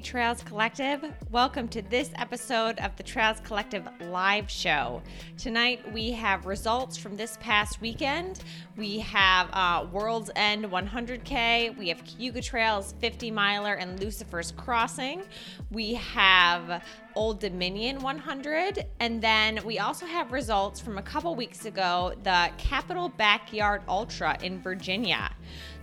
[0.00, 1.04] Trails Collective.
[1.30, 5.02] Welcome to this episode of the Trails Collective live show.
[5.38, 8.40] Tonight, we have results from this past weekend.
[8.76, 11.76] We have uh, World's End 100K.
[11.78, 15.22] We have Cayuga Trails 50 miler and Lucifer's Crossing.
[15.70, 16.82] We have
[17.16, 18.86] Old Dominion 100.
[19.00, 24.38] And then we also have results from a couple weeks ago the Capital Backyard Ultra
[24.42, 25.32] in Virginia.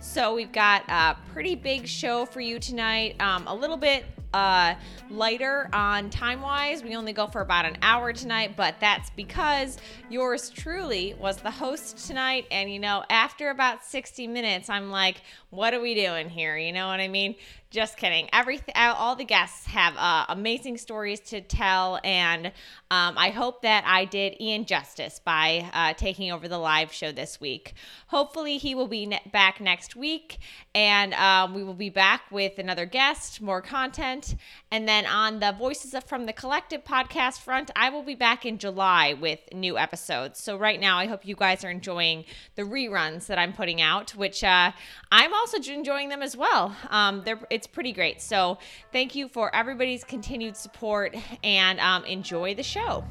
[0.00, 3.20] So we've got a pretty big show for you tonight.
[3.20, 4.74] Um, a little bit uh,
[5.10, 6.82] lighter on time wise.
[6.82, 9.78] We only go for about an hour tonight, but that's because
[10.10, 12.46] yours truly was the host tonight.
[12.50, 16.56] And you know, after about 60 minutes, I'm like, what are we doing here?
[16.56, 17.36] You know what I mean?
[17.74, 18.28] Just kidding.
[18.32, 23.82] Everything, all the guests have uh, amazing stories to tell, and um, I hope that
[23.84, 27.74] I did Ian justice by uh, taking over the live show this week.
[28.06, 30.38] Hopefully, he will be ne- back next week,
[30.72, 34.36] and um, we will be back with another guest, more content,
[34.70, 38.58] and then on the Voices from the Collective podcast front, I will be back in
[38.58, 40.38] July with new episodes.
[40.38, 44.12] So right now, I hope you guys are enjoying the reruns that I'm putting out,
[44.12, 44.70] which uh,
[45.10, 46.76] I'm also enjoying them as well.
[46.88, 48.20] Um, they're it's it's pretty great.
[48.20, 48.58] So
[48.92, 53.04] thank you for everybody's continued support and um, enjoy the show.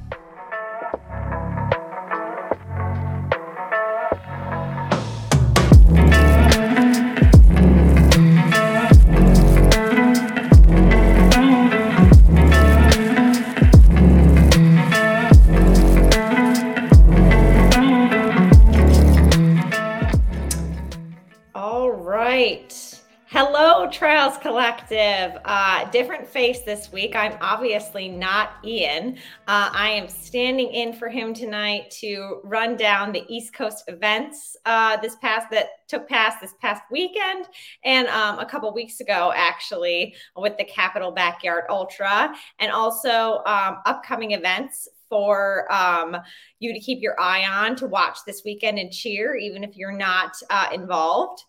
[23.35, 25.41] Hello, Trails Collective.
[25.43, 27.15] Uh, different face this week.
[27.15, 29.15] I'm obviously not Ian.
[29.47, 34.55] Uh, I am standing in for him tonight to run down the East Coast events
[34.67, 37.47] uh, this past that took place this past weekend
[37.83, 43.77] and um, a couple weeks ago, actually, with the Capital Backyard Ultra, and also um,
[43.87, 46.15] upcoming events for um,
[46.59, 49.91] you to keep your eye on to watch this weekend and cheer, even if you're
[49.91, 51.41] not uh, involved.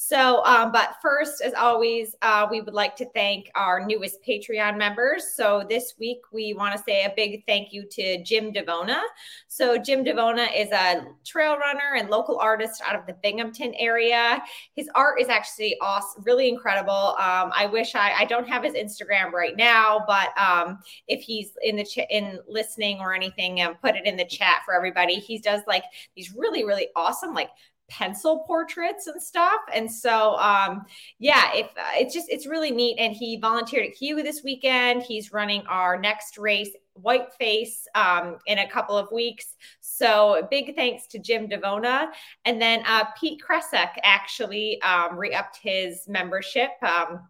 [0.00, 4.78] So, um, but first, as always, uh, we would like to thank our newest Patreon
[4.78, 5.32] members.
[5.34, 9.00] So, this week we want to say a big thank you to Jim Devona.
[9.48, 14.40] So, Jim Devona is a trail runner and local artist out of the Binghamton area.
[14.76, 17.16] His art is actually awesome, really incredible.
[17.18, 21.58] Um, I wish I, I don't have his Instagram right now, but um, if he's
[21.64, 25.16] in the ch- in listening or anything, um, put it in the chat for everybody.
[25.16, 25.82] He does like
[26.14, 27.50] these really, really awesome, like
[27.88, 29.60] pencil portraits and stuff.
[29.74, 30.84] And so, um,
[31.18, 32.96] yeah, if uh, it's just it's really neat.
[32.98, 35.02] And he volunteered at Hugh this weekend.
[35.02, 36.70] He's running our next race,
[37.02, 39.56] Whiteface, um, in a couple of weeks.
[39.80, 42.08] So big thanks to Jim Devona.
[42.44, 46.70] And then uh, Pete Kresek actually um, re-upped his membership.
[46.82, 47.20] Um,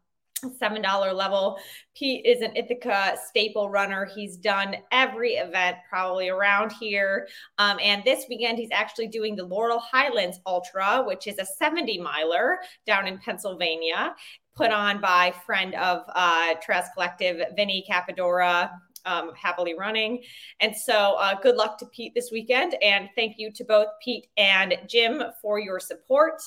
[0.59, 1.59] seven dollar level.
[1.97, 4.09] Pete is an Ithaca staple runner.
[4.15, 7.29] He's done every event probably around here.
[7.59, 11.99] Um, and this weekend, he's actually doing the Laurel Highlands Ultra, which is a 70
[12.01, 14.15] miler down in Pennsylvania,
[14.55, 16.55] put on by friend of uh,
[16.95, 18.71] Collective, Vinny Capadora,
[19.07, 20.23] um, happily running.
[20.61, 22.77] And so, uh, good luck to Pete this weekend.
[22.83, 26.41] And thank you to both Pete and Jim for your support.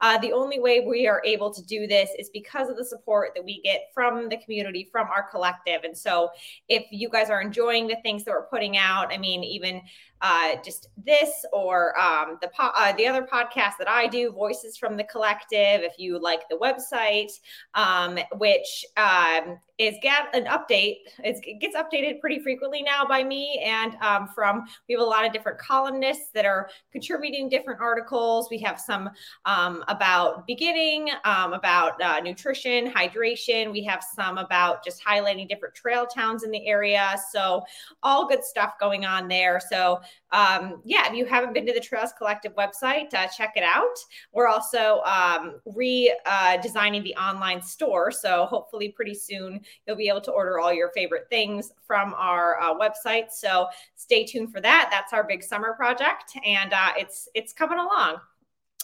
[0.00, 3.32] Uh, the only way we are able to do this is because of the support
[3.34, 5.84] that we get from the community, from our collective.
[5.84, 6.30] And so,
[6.68, 9.82] if you guys are enjoying the things that we're putting out, I mean, even
[10.20, 14.76] uh, just this or um, the po- uh, the other podcast that I do, Voices
[14.76, 15.82] from the Collective.
[15.82, 17.32] If you like the website,
[17.74, 23.22] um, which um, is get an update, it's, it gets updated pretty frequently now by
[23.22, 27.80] me and um, from we have a lot of different columnists that are contributing different
[27.80, 28.48] articles.
[28.50, 29.10] We have some
[29.44, 33.70] um, about beginning, um, about uh, nutrition, hydration.
[33.70, 37.16] We have some about just highlighting different trail towns in the area.
[37.30, 37.62] So
[38.02, 39.60] all good stuff going on there.
[39.70, 40.00] So
[40.32, 43.96] um, yeah, if you haven't been to the Trails Collective website, uh, check it out.
[44.32, 48.10] We're also um, redesigning uh, the online store.
[48.10, 52.60] So hopefully, pretty soon, you'll be able to order all your favorite things from our
[52.60, 53.30] uh, website.
[53.30, 54.88] So stay tuned for that.
[54.90, 58.18] That's our big summer project, and uh, it's it's coming along.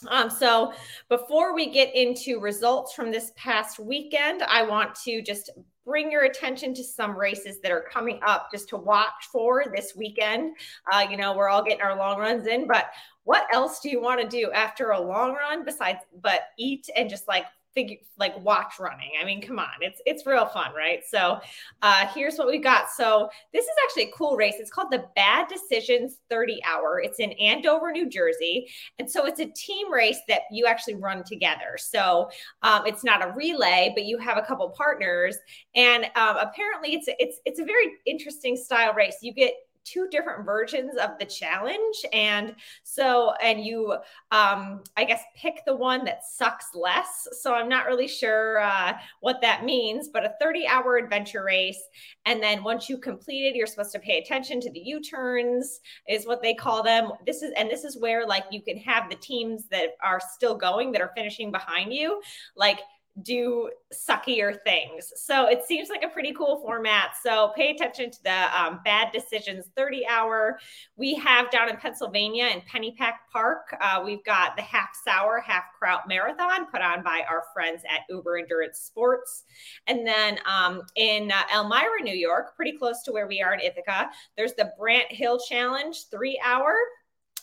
[0.08, 0.72] Um, so
[1.08, 5.50] before we get into results from this past weekend, I want to just
[5.84, 9.94] bring your attention to some races that are coming up just to watch for this
[9.96, 10.56] weekend.
[10.92, 12.90] Uh, you know, we're all getting our long runs in, but
[13.24, 17.08] what else do you want to do after a long run besides but eat and
[17.08, 19.12] just like figure like watch running.
[19.20, 21.00] I mean, come on, it's it's real fun, right?
[21.08, 21.40] So
[21.82, 22.90] uh here's what we've got.
[22.90, 24.54] So this is actually a cool race.
[24.58, 27.00] It's called the Bad Decisions 30 Hour.
[27.00, 28.68] It's in Andover, New Jersey.
[28.98, 31.76] And so it's a team race that you actually run together.
[31.78, 32.30] So
[32.62, 35.36] um, it's not a relay, but you have a couple partners.
[35.74, 39.16] And um, apparently it's it's it's a very interesting style race.
[39.22, 39.54] You get
[39.84, 41.96] two different versions of the challenge.
[42.12, 43.96] And so and you
[44.30, 47.28] um i guess pick the one that sucks less.
[47.40, 51.82] So i'm not really sure uh, what that means but a 30 hour adventure race.
[52.26, 56.26] And then once you complete it you're supposed to pay attention to the u-turns is
[56.26, 57.10] what they call them.
[57.26, 60.56] This is and this is where like you can have the teams that are still
[60.56, 62.20] going that are finishing behind you.
[62.56, 62.80] Like
[63.20, 65.12] do suckier things.
[65.16, 67.10] So it seems like a pretty cool format.
[67.22, 70.58] So pay attention to the um, Bad Decisions 30 hour.
[70.96, 75.64] We have down in Pennsylvania in Pennypack Park, uh, we've got the half sour, half
[75.78, 79.44] kraut marathon put on by our friends at Uber Endurance Sports.
[79.86, 83.60] And then um, in uh, Elmira, New York, pretty close to where we are in
[83.60, 86.74] Ithaca, there's the Brant Hill Challenge three hour.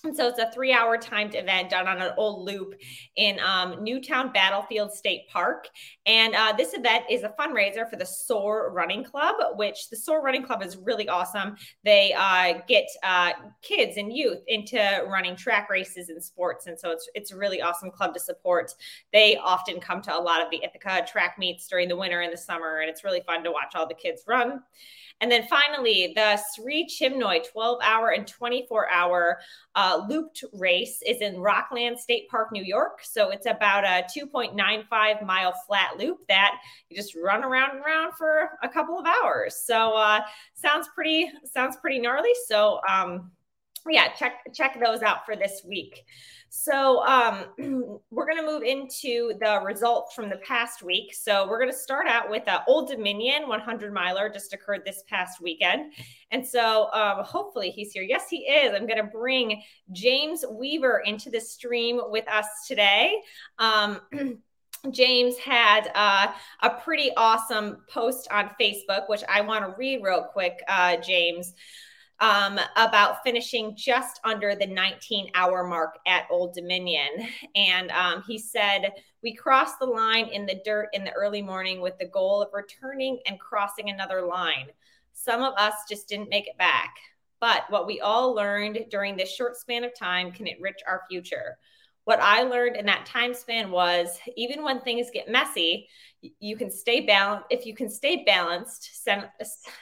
[0.04, 2.76] And so it's a three hour timed event done on an old loop
[3.16, 5.68] in um, Newtown Battlefield State Park.
[6.06, 10.22] And uh, this event is a fundraiser for the SOAR Running Club, which the SOAR
[10.22, 11.56] Running Club is really awesome.
[11.84, 16.68] They uh, get uh, kids and youth into running track races and sports.
[16.68, 18.74] And so it's, it's a really awesome club to support.
[19.12, 22.32] They often come to a lot of the Ithaca track meets during the winter and
[22.32, 22.80] the summer.
[22.80, 24.62] And it's really fun to watch all the kids run.
[25.22, 29.40] And then finally, the Sri Chinmoy 12 hour and 24 hour
[29.76, 33.00] uh, looped race is in Rockland State Park, New York.
[33.04, 36.56] So it's about a 2.95 mile flat loop that
[36.90, 39.56] you just run around and around for a couple of hours.
[39.56, 40.22] So uh,
[40.54, 42.32] sounds pretty sounds pretty gnarly.
[42.48, 43.32] So um,
[43.88, 46.06] yeah, check check those out for this week.
[46.50, 47.46] So um,
[48.12, 51.14] we're going to move into the results from the past week.
[51.14, 55.04] So we're going to start out with uh, Old Dominion 100 miler just occurred this
[55.08, 55.94] past weekend.
[56.32, 58.04] And so um, hopefully he's here.
[58.04, 58.74] Yes, he is.
[58.74, 59.62] I'm going to bring
[59.92, 63.22] James Weaver into the stream with us today.
[63.60, 64.02] Um,
[64.92, 66.28] James had uh,
[66.62, 71.54] a pretty awesome post on Facebook, which I want to read real quick, uh, James
[72.22, 77.28] um, about finishing just under the 19 hour mark at Old Dominion.
[77.56, 78.92] And um, he said,
[79.24, 82.50] We crossed the line in the dirt in the early morning with the goal of
[82.54, 84.68] returning and crossing another line.
[85.14, 86.96] Some of us just didn't make it back.
[87.40, 91.58] But what we all learned during this short span of time can enrich our future.
[92.04, 95.88] What I learned in that time span was even when things get messy,
[96.22, 99.06] you can stay balanced if you can stay balanced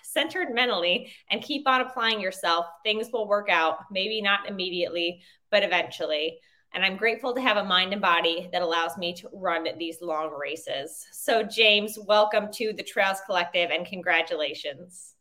[0.04, 3.80] centered mentally and keep on applying yourself things will work out.
[3.92, 6.39] Maybe not immediately but eventually.
[6.74, 10.01] And i'm grateful to have a mind and body that allows me to run these
[10.01, 11.06] long races.
[11.12, 15.13] So james welcome to the trails collective and congratulations.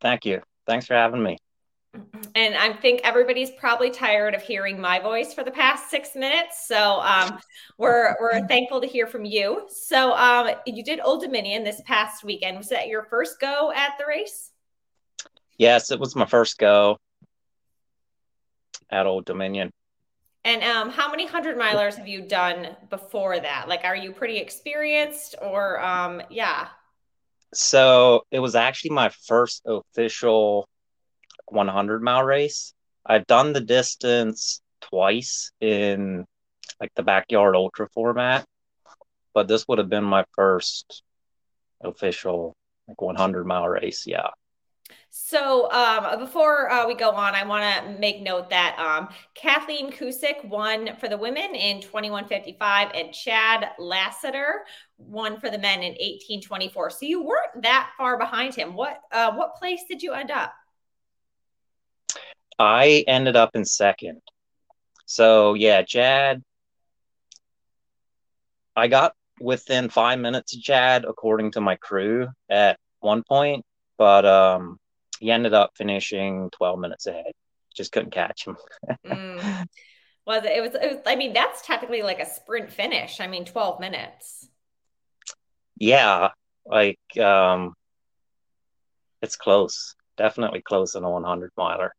[0.00, 0.42] Thank you.
[0.66, 1.38] Thanks for having me
[2.34, 6.66] and I think everybody's probably tired of hearing my voice for the past six minutes.
[6.66, 7.38] So um,
[7.78, 9.66] we're we're thankful to hear from you.
[9.68, 12.56] So um, you did Old Dominion this past weekend.
[12.56, 14.50] Was that your first go at the race?
[15.58, 16.98] Yes, it was my first go
[18.90, 19.70] at Old Dominion.
[20.44, 23.66] And um, how many hundred milers have you done before that?
[23.68, 26.68] Like, are you pretty experienced, or um, yeah?
[27.54, 30.68] So it was actually my first official
[31.46, 32.74] 100 mile race.
[33.06, 36.24] I've done the distance twice in
[36.80, 38.44] like the backyard ultra format,
[39.32, 41.02] but this would have been my first
[41.82, 42.56] official
[42.88, 44.06] like 100 mile race.
[44.06, 44.28] Yeah.
[45.10, 49.92] So um, before uh, we go on, I want to make note that um, Kathleen
[49.92, 54.64] Kusick won for the women in 2155 and Chad Lassiter
[54.98, 56.90] won for the men in 1824.
[56.90, 58.74] So you weren't that far behind him.
[58.74, 60.52] What uh, what place did you end up?
[62.58, 64.20] I ended up in second.
[65.06, 66.42] So yeah, Chad.
[68.76, 73.64] I got within five minutes of Chad, according to my crew, at one point,
[73.98, 74.78] but um,
[75.20, 77.32] he ended up finishing twelve minutes ahead.
[77.74, 78.56] Just couldn't catch him.
[79.06, 79.66] mm.
[80.26, 80.74] Was it, it was?
[80.74, 81.02] It was.
[81.06, 83.20] I mean, that's technically like a sprint finish.
[83.20, 84.48] I mean, twelve minutes.
[85.76, 86.30] Yeah,
[86.64, 87.74] like um,
[89.20, 89.94] it's close.
[90.16, 91.94] Definitely close in a one hundred miler.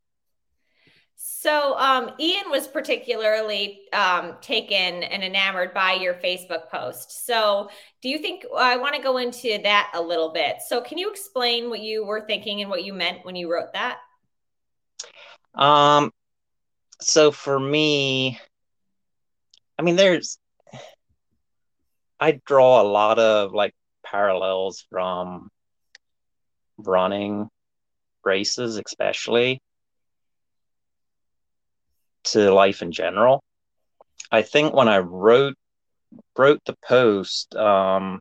[1.16, 7.26] So, um, Ian was particularly um, taken and enamored by your Facebook post.
[7.26, 7.70] So,
[8.02, 10.56] do you think I want to go into that a little bit?
[10.66, 13.72] So, can you explain what you were thinking and what you meant when you wrote
[13.72, 13.98] that?
[15.54, 16.12] Um,
[17.00, 18.38] so for me,
[19.78, 20.38] I mean, there's
[22.18, 25.50] I draw a lot of like parallels from
[26.78, 27.48] running
[28.24, 29.60] races, especially
[32.26, 33.42] to life in general.
[34.30, 35.54] I think when I wrote
[36.36, 38.20] wrote the post, um,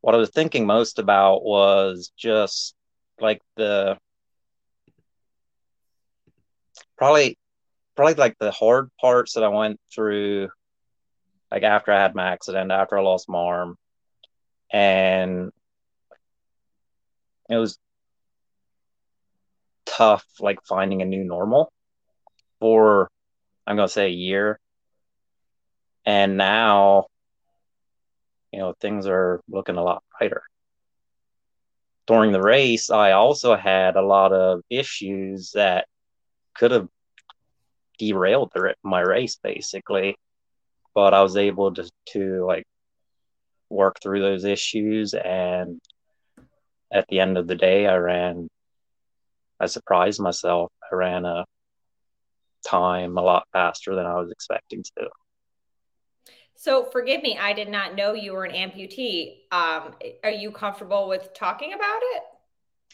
[0.00, 2.74] what I was thinking most about was just
[3.20, 3.98] like the
[6.96, 7.36] probably
[7.96, 10.48] probably like the hard parts that I went through
[11.50, 13.76] like after I had my accident, after I lost my arm.
[14.72, 15.50] And
[17.48, 17.76] it was
[19.84, 21.72] tough like finding a new normal
[22.60, 23.10] for
[23.66, 24.58] I'm gonna say a year.
[26.06, 27.06] And now,
[28.52, 30.42] you know, things are looking a lot brighter.
[32.06, 35.86] During the race, I also had a lot of issues that
[36.54, 36.88] could have
[37.98, 38.52] derailed
[38.82, 40.16] my race basically.
[40.94, 42.64] But I was able to, to like
[43.68, 45.80] work through those issues and
[46.92, 48.48] at the end of the day I ran
[49.60, 50.72] I surprised myself.
[50.90, 51.44] I ran a
[52.66, 55.08] time a lot faster than I was expecting to.
[56.56, 59.44] So forgive me, I did not know you were an amputee.
[59.50, 62.22] Um, are you comfortable with talking about it?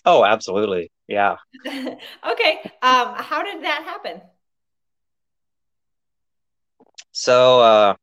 [0.05, 0.93] Oh, absolutely.
[1.09, 1.37] Yeah.
[1.67, 2.61] okay.
[2.81, 4.21] Um, how did that happen?
[7.11, 7.95] So uh,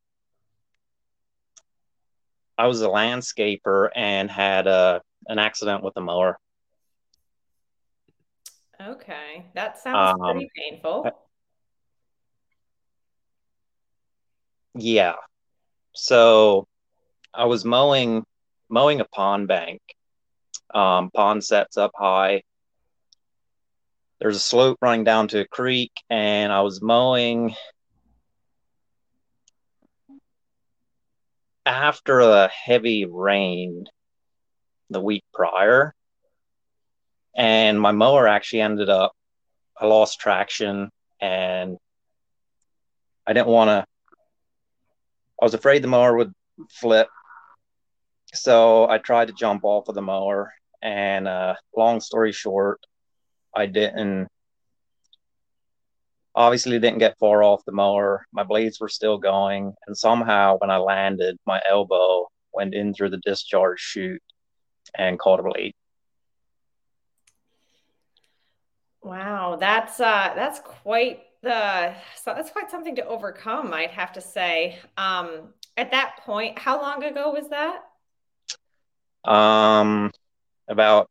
[2.57, 6.37] I was a landscaper and had a, uh, an accident with a mower.
[8.81, 11.09] Okay, that sounds um, pretty painful.
[14.75, 15.15] Yeah.
[15.93, 16.67] So
[17.33, 18.23] I was mowing
[18.69, 19.81] mowing a pond bank.
[20.73, 22.43] Um, pond sets up high.
[24.19, 27.55] There's a slope running down to a creek, and I was mowing
[31.65, 33.85] after a heavy rain
[34.89, 35.93] the week prior.
[37.35, 39.11] And my mower actually ended up,
[39.79, 40.89] I lost traction
[41.19, 41.77] and
[43.25, 43.85] I didn't want to
[45.41, 46.33] I was afraid the mower would
[46.69, 47.07] flip.
[48.33, 50.53] So I tried to jump off of the mower.
[50.81, 52.79] And uh, long story short,
[53.55, 54.27] I didn't,
[56.35, 58.25] obviously didn't get far off the mower.
[58.33, 59.73] My blades were still going.
[59.87, 64.21] And somehow when I landed, my elbow went in through the discharge chute
[64.97, 65.73] and caught a blade.
[69.01, 74.21] Wow, that's uh that's quite the so that's quite something to overcome, I'd have to
[74.21, 74.79] say.
[74.97, 77.83] Um, at that point, how long ago was that?
[79.25, 80.11] Um,
[80.67, 81.09] about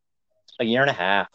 [0.59, 1.29] a year and a half.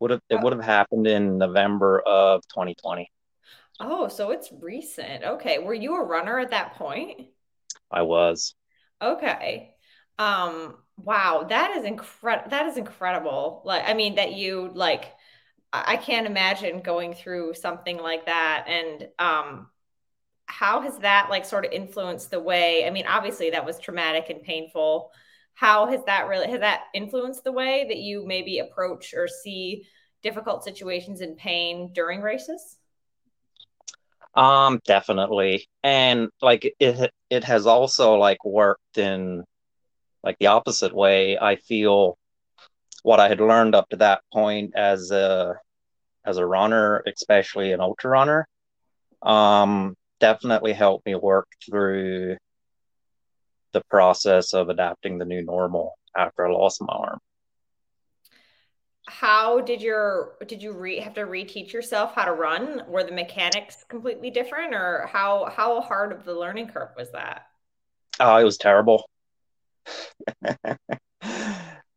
[0.00, 3.10] Would have it would have happened in November of 2020.
[3.80, 5.24] Oh, so it's recent.
[5.24, 7.28] Okay, were you a runner at that point?
[7.90, 8.54] I was.
[9.00, 9.74] Okay.
[10.18, 12.50] Um, wow, that is incredible.
[12.50, 13.62] That is incredible.
[13.64, 15.12] Like, I mean, that you like
[15.86, 18.66] I can't imagine going through something like that.
[18.68, 19.68] And um,
[20.46, 22.86] how has that like sort of influenced the way?
[22.86, 25.10] I mean, obviously that was traumatic and painful.
[25.54, 29.86] How has that really has that influenced the way that you maybe approach or see
[30.22, 32.78] difficult situations and pain during races?
[34.34, 35.68] Um, definitely.
[35.82, 39.44] And like it it has also like worked in
[40.22, 41.38] like the opposite way.
[41.38, 42.18] I feel
[43.04, 45.56] what I had learned up to that point as a
[46.24, 48.48] as a runner, especially an ultra runner,
[49.22, 52.38] um, definitely helped me work through
[53.72, 57.18] the process of adapting the new normal after I lost my arm.
[59.06, 62.84] How did your did you re, have to reteach yourself how to run?
[62.88, 67.48] Were the mechanics completely different, or how how hard of the learning curve was that?
[68.18, 69.04] Oh, it was terrible.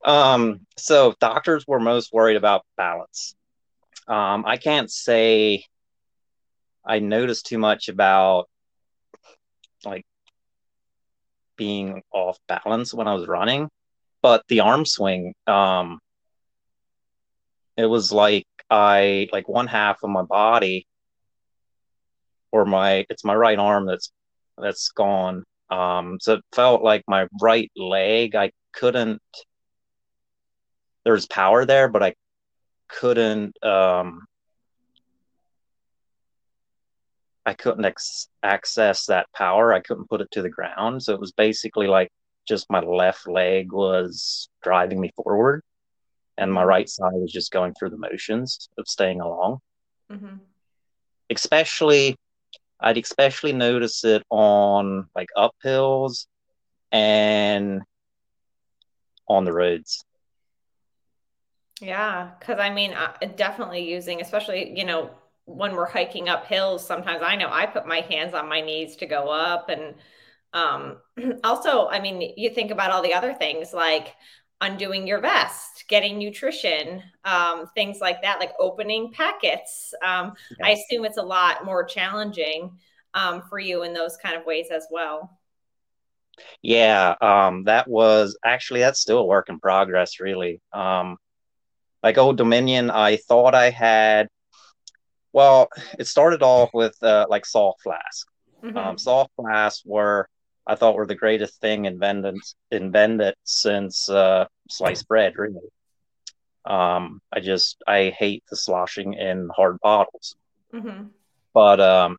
[0.07, 3.35] um, so doctors were most worried about balance.
[4.07, 5.65] Um, I can't say
[6.85, 8.47] I noticed too much about
[9.83, 10.05] like
[11.57, 13.69] being off balance when I was running,
[14.21, 15.99] but the arm swing, um,
[17.75, 20.87] it was like I like one half of my body
[22.51, 24.11] or my it's my right arm that's
[24.57, 25.43] that's gone.
[25.69, 29.21] Um, so it felt like my right leg I couldn't.
[31.07, 32.15] There's power there, but I
[32.89, 34.27] couldn't um,
[37.45, 39.71] I couldn't ex- access that power.
[39.71, 41.01] I couldn't put it to the ground.
[41.01, 42.11] So it was basically like
[42.45, 45.63] just my left leg was driving me forward,
[46.37, 49.59] and my right side was just going through the motions of staying along.
[50.11, 50.35] Mm-hmm.
[51.29, 52.17] Especially
[52.81, 56.25] I'd especially notice it on like uphills
[56.91, 57.81] and
[59.29, 60.03] on the roads.
[61.81, 65.11] Yeah, because I mean, uh, definitely using, especially, you know,
[65.45, 68.95] when we're hiking up hills, sometimes I know I put my hands on my knees
[68.97, 69.69] to go up.
[69.69, 69.95] And
[70.53, 70.97] um,
[71.43, 74.15] also, I mean, you think about all the other things like
[74.59, 79.93] undoing your vest, getting nutrition, um, things like that, like opening packets.
[80.03, 82.77] Um, I assume it's a lot more challenging
[83.13, 85.37] um, for you in those kind of ways as well.
[86.61, 90.61] Yeah, um, that was actually that's still a work in progress, really.
[90.71, 91.17] Um,
[92.03, 94.27] like Old Dominion, I thought I had.
[95.33, 98.27] Well, it started off with uh, like soft flask.
[98.63, 98.77] Mm-hmm.
[98.77, 100.27] Um, soft flasks were
[100.65, 102.37] I thought were the greatest thing invented
[102.71, 105.69] invented since uh, sliced bread, really.
[106.65, 110.35] Um, I just I hate the sloshing in hard bottles.
[110.73, 111.07] Mm-hmm.
[111.53, 112.17] But um,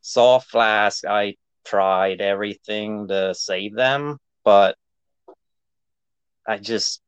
[0.00, 4.76] soft flask, I tried everything to save them, but
[6.46, 7.00] I just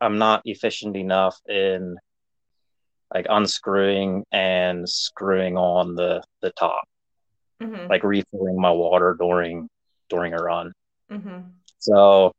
[0.00, 1.96] I'm not efficient enough in
[3.12, 6.84] like unscrewing and screwing on the the top,
[7.62, 7.88] mm-hmm.
[7.88, 9.68] like refilling my water during
[10.08, 10.72] during a run.
[11.10, 11.40] Mm-hmm.
[11.78, 12.32] So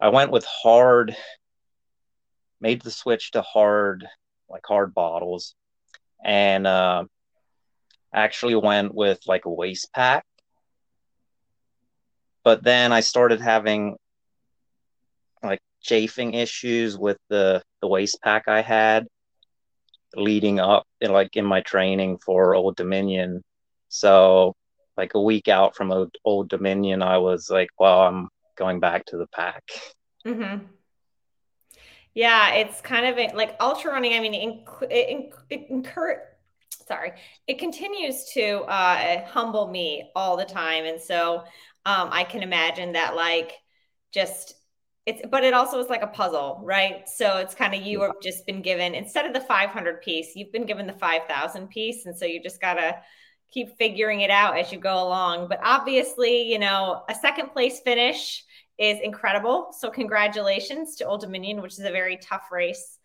[0.00, 1.16] I went with hard,
[2.60, 4.06] made the switch to hard,
[4.48, 5.54] like hard bottles,
[6.22, 7.04] and uh,
[8.12, 10.24] actually went with like a waist pack.
[12.44, 13.96] But then I started having
[15.42, 19.06] like chafing issues with the the waist pack I had
[20.16, 23.42] leading up in, like in my training for Old Dominion.
[23.88, 24.54] So
[24.96, 29.04] like a week out from Old, Old Dominion, I was like, well, I'm going back
[29.06, 29.62] to the pack.
[30.26, 30.66] Mm-hmm.
[32.14, 34.14] Yeah, it's kind of a, like ultra running.
[34.14, 36.22] I mean, it incur,
[36.86, 37.12] sorry,
[37.48, 41.38] it continues to uh, humble me all the time, and so
[41.84, 43.52] um, I can imagine that like
[44.12, 44.54] just
[45.06, 48.12] it's but it also is like a puzzle right so it's kind of you have
[48.22, 52.16] just been given instead of the 500 piece you've been given the 5000 piece and
[52.16, 52.96] so you just gotta
[53.54, 55.46] keep figuring it out as you go along.
[55.48, 58.44] But obviously, you know, a second place finish
[58.78, 59.68] is incredible.
[59.78, 62.98] So congratulations to Old Dominion, which is a very tough race.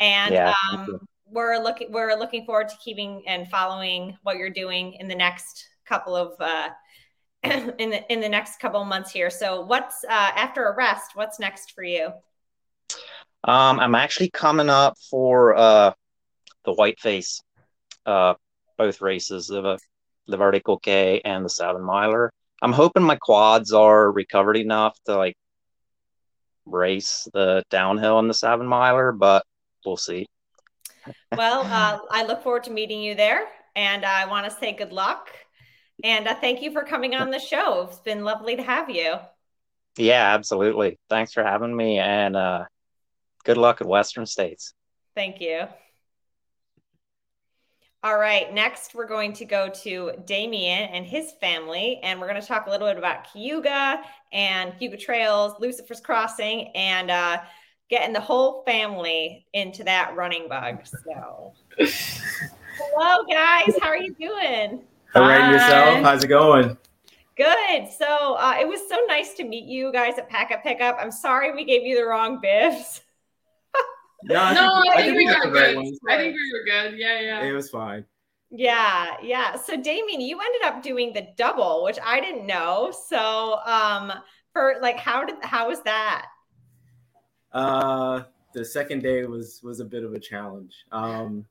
[0.00, 4.94] And yeah, um, we're looking we're looking forward to keeping and following what you're doing
[4.94, 6.68] in the next couple of uh,
[7.44, 9.30] in the in the next couple of months here.
[9.30, 11.12] So what's uh, after a rest?
[11.14, 12.12] What's next for you?
[13.44, 15.92] Um, I'm actually coming up for uh,
[16.64, 17.40] the Whiteface,
[18.04, 18.34] uh,
[18.76, 19.78] both races, the
[20.26, 22.32] the vertical K and the seven miler.
[22.62, 25.36] I'm hoping my quads are recovered enough to like
[26.66, 29.44] race the downhill in the seven miler, but
[29.84, 30.26] we'll see.
[31.36, 34.92] well, uh, I look forward to meeting you there, and I want to say good
[34.92, 35.30] luck.
[36.04, 37.88] And uh, thank you for coming on the show.
[37.88, 39.16] It's been lovely to have you.
[39.96, 40.98] Yeah, absolutely.
[41.08, 42.64] Thanks for having me, and uh,
[43.44, 44.72] good luck at Western States.
[45.14, 45.66] Thank you.
[48.02, 52.40] All right, next we're going to go to Damien and his family, and we're going
[52.40, 54.00] to talk a little bit about Cayuga
[54.32, 57.42] and Cayuga Trails, Lucifer's Crossing, and uh,
[57.90, 60.86] getting the whole family into that running bug.
[60.86, 61.52] So,
[62.78, 64.82] hello guys, how are you doing?
[65.14, 66.04] All right, yourself?
[66.04, 66.76] How's it going?
[67.36, 67.88] Good.
[67.98, 70.98] So uh, it was so nice to meet you guys at Packet Pickup.
[71.00, 73.02] I'm sorry we gave you the wrong bibs.
[74.22, 75.78] No, I no, think, I, I think we were good.
[76.10, 76.98] I think we were good.
[76.98, 77.42] Yeah, yeah.
[77.42, 78.04] It was fine.
[78.50, 79.56] Yeah, yeah.
[79.56, 82.92] So Damien, you ended up doing the double, which I didn't know.
[83.08, 84.12] So um
[84.52, 86.26] for like how did how was that?
[87.52, 90.84] Uh the second day was was a bit of a challenge.
[90.92, 91.46] Um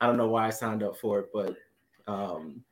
[0.00, 1.58] I don't know why I signed up for it, but
[2.06, 2.62] um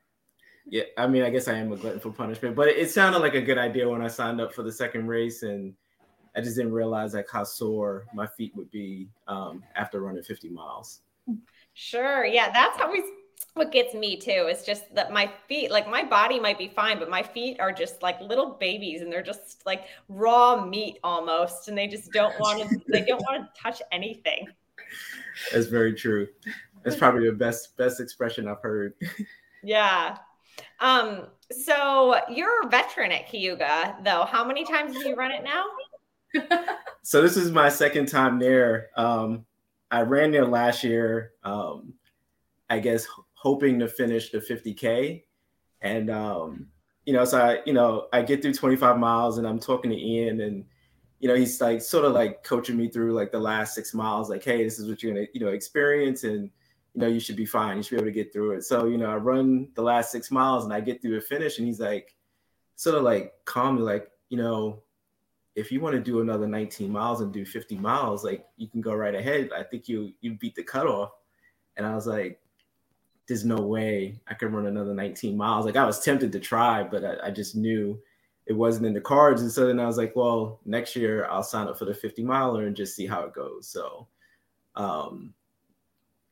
[0.70, 3.20] yeah, I mean, I guess I am a glutton for punishment, but it, it sounded
[3.20, 5.72] like a good idea when I signed up for the second race and
[6.36, 10.50] I just didn't realize like how sore my feet would be um, after running 50
[10.50, 11.00] miles.
[11.72, 12.24] Sure.
[12.24, 13.04] Yeah, that's always
[13.54, 14.46] what gets me too.
[14.48, 17.72] It's just that my feet, like my body might be fine, but my feet are
[17.72, 21.68] just like little babies and they're just like raw meat almost.
[21.68, 24.48] And they just don't want to, they don't want to touch anything.
[25.52, 26.28] That's very true.
[26.84, 28.94] That's probably the best, best expression I've heard.
[29.62, 30.16] Yeah.
[30.80, 34.24] Um, so you're a veteran at Cayuga though.
[34.24, 35.64] How many times have you run it now?
[37.02, 38.90] so this is my second time there.
[38.96, 39.44] Um,
[39.90, 41.32] I ran there last year.
[41.42, 41.94] Um,
[42.70, 45.22] I guess hoping to finish the 50k,
[45.80, 46.66] and um,
[47.06, 49.96] you know, so I, you know, I get through 25 miles, and I'm talking to
[49.96, 50.64] Ian, and
[51.18, 54.28] you know, he's like sort of like coaching me through like the last six miles,
[54.28, 56.50] like, hey, this is what you're gonna, you know, experience, and
[56.94, 57.76] you know, you should be fine.
[57.76, 58.64] You should be able to get through it.
[58.64, 61.58] So, you know, I run the last six miles and I get through the finish,
[61.58, 62.14] and he's like,
[62.76, 64.82] sort of like calmly, like, you know,
[65.58, 68.80] if you want to do another 19 miles and do 50 miles, like you can
[68.80, 69.50] go right ahead.
[69.54, 71.10] I think you you beat the cutoff.
[71.76, 72.40] And I was like,
[73.26, 75.66] there's no way I could run another 19 miles.
[75.66, 78.00] Like I was tempted to try, but I, I just knew
[78.46, 79.42] it wasn't in the cards.
[79.42, 82.22] And so then I was like, well, next year I'll sign up for the 50
[82.22, 83.68] miler and just see how it goes.
[83.68, 84.06] So
[84.76, 85.34] um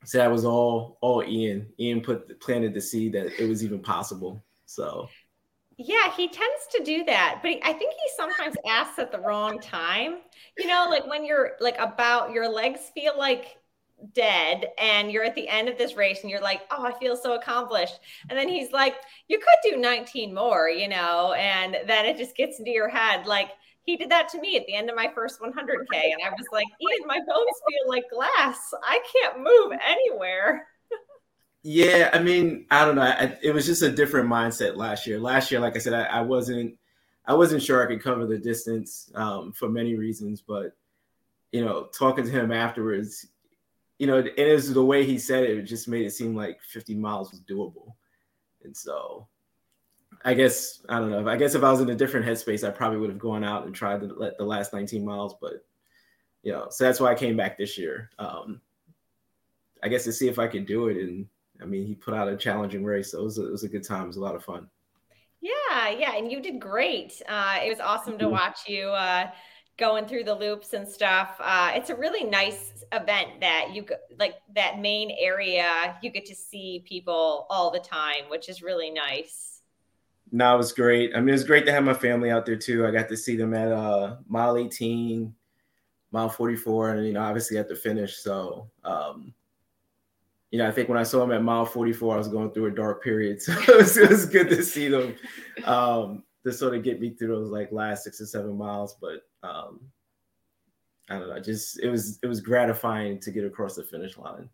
[0.05, 1.67] so that was all all Ian.
[1.79, 4.43] Ian put planted the seed that it was even possible.
[4.65, 5.07] So
[5.77, 9.59] yeah, he tends to do that, but I think he sometimes asks at the wrong
[9.59, 10.17] time.
[10.57, 13.57] You know, like when you're like about your legs feel like
[14.13, 17.15] dead and you're at the end of this race and you're like, oh, I feel
[17.15, 17.99] so accomplished.
[18.29, 18.95] And then he's like,
[19.27, 23.25] you could do 19 more, you know, and then it just gets into your head.
[23.25, 23.49] Like
[23.87, 25.53] he did that to me at the end of my first 100K.
[25.53, 28.59] And I was like, Ian, my bones feel like glass.
[28.83, 30.67] I can't move anywhere.
[31.63, 33.01] Yeah, I mean, I don't know.
[33.01, 35.19] I, it was just a different mindset last year.
[35.19, 36.77] Last year, like I said, I, I wasn't,
[37.25, 40.41] I wasn't sure I could cover the distance um, for many reasons.
[40.41, 40.73] But
[41.53, 43.25] you know, talking to him afterwards,
[43.99, 46.35] you know, and it was the way he said it, it just made it seem
[46.35, 47.93] like 50 miles was doable.
[48.63, 49.27] And so
[50.27, 51.25] I guess I don't know.
[51.25, 53.65] I guess if I was in a different headspace, I probably would have gone out
[53.65, 55.35] and tried to let the last 19 miles.
[55.39, 55.65] But
[56.43, 58.09] you know, so that's why I came back this year.
[58.19, 58.59] Um,
[59.81, 60.97] I guess to see if I could do it.
[60.97, 61.27] And
[61.61, 63.69] I mean, he put out a challenging race, so it was a, it was a
[63.69, 64.03] good time.
[64.03, 64.67] It was a lot of fun.
[65.39, 67.21] Yeah, yeah, and you did great.
[67.29, 68.89] Uh, it was awesome to watch you.
[68.89, 69.31] Uh,
[69.77, 71.35] going through the loops and stuff.
[71.39, 73.85] Uh, it's a really nice event that you
[74.19, 75.95] like that main area.
[76.01, 79.56] You get to see people all the time, which is really nice.
[80.31, 81.15] No, it was great.
[81.15, 82.85] I mean, it was great to have my family out there too.
[82.85, 85.33] I got to see them at uh, mile 18,
[86.11, 88.17] mile 44, and you know, obviously at the finish.
[88.17, 89.33] So, um,
[90.51, 92.67] you know, I think when I saw them at mile 44, I was going through
[92.67, 93.41] a dark period.
[93.41, 95.15] So it was, it was good to see them.
[95.65, 98.95] Um, to sort of get me through those like last six or seven miles.
[99.01, 99.81] But um,
[101.09, 104.49] I don't know, just it was it was gratifying to get across the finish line.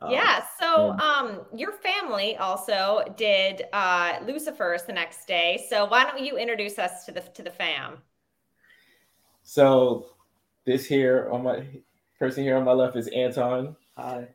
[0.00, 0.44] Um, yeah.
[0.60, 5.64] So um, your family also did uh, Lucifers the next day.
[5.68, 7.98] So why don't you introduce us to the to the fam?
[9.42, 10.06] So
[10.64, 11.64] this here on my
[12.18, 13.74] person here on my left is Anton.
[13.96, 14.28] Hi.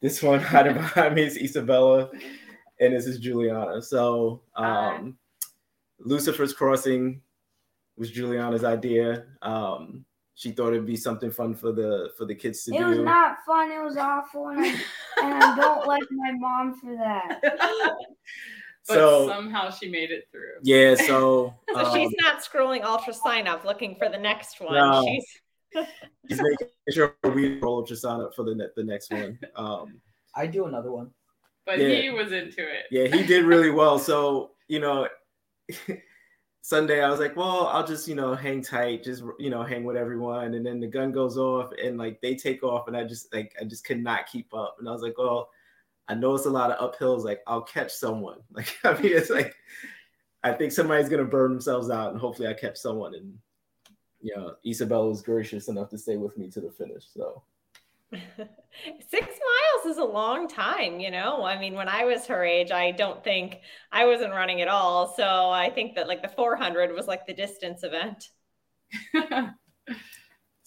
[0.00, 2.10] This one hiding behind me is Isabella,
[2.80, 3.82] and this is Juliana.
[3.82, 5.18] So um,
[5.98, 7.20] Lucifer's Crossing
[7.96, 9.24] was Juliana's idea.
[9.42, 10.04] Um,
[10.38, 12.84] she thought it'd be something fun for the for the kids to it do.
[12.84, 13.72] It was not fun.
[13.72, 14.68] It was awful, and I,
[15.20, 17.40] and I don't like my mom for that.
[17.42, 17.96] but
[18.84, 20.60] so, somehow she made it through.
[20.62, 24.74] Yeah, so so um, she's not scrolling UltraSignup looking for the next one.
[24.74, 25.26] No, she's
[26.28, 29.40] she's making sure we roll UltraSignup for the the next one.
[29.56, 30.00] Um,
[30.36, 31.10] I do another one,
[31.66, 32.00] but yeah.
[32.00, 32.84] he was into it.
[32.92, 33.98] Yeah, he did really well.
[33.98, 35.08] So you know,
[36.60, 39.84] Sunday, I was like, well, I'll just, you know, hang tight, just, you know, hang
[39.84, 40.54] with everyone.
[40.54, 43.54] And then the gun goes off and like they take off and I just like,
[43.60, 44.76] I just could not keep up.
[44.78, 45.50] And I was like, well,
[46.08, 47.24] I know it's a lot of uphills.
[47.24, 48.38] Like I'll catch someone.
[48.52, 49.54] Like, I mean, it's like,
[50.42, 53.14] I think somebody's going to burn themselves out and hopefully I catch someone.
[53.14, 53.38] And,
[54.20, 57.04] you know, was gracious enough to stay with me to the finish.
[57.14, 57.42] So
[58.12, 61.44] Six miles is a long time, you know.
[61.44, 63.60] I mean, when I was her age, I don't think
[63.92, 65.14] I wasn't running at all.
[65.14, 68.28] So I think that like the 400 was like the distance event.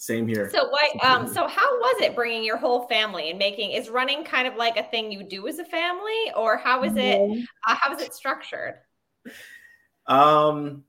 [0.01, 0.49] Same here.
[0.51, 1.05] So what?
[1.05, 1.27] Um.
[1.27, 3.71] So how was it bringing your whole family and making?
[3.71, 6.93] Is running kind of like a thing you do as a family, or how is
[6.95, 7.21] it?
[7.67, 8.75] Uh, how is it structured?
[10.07, 10.83] Um,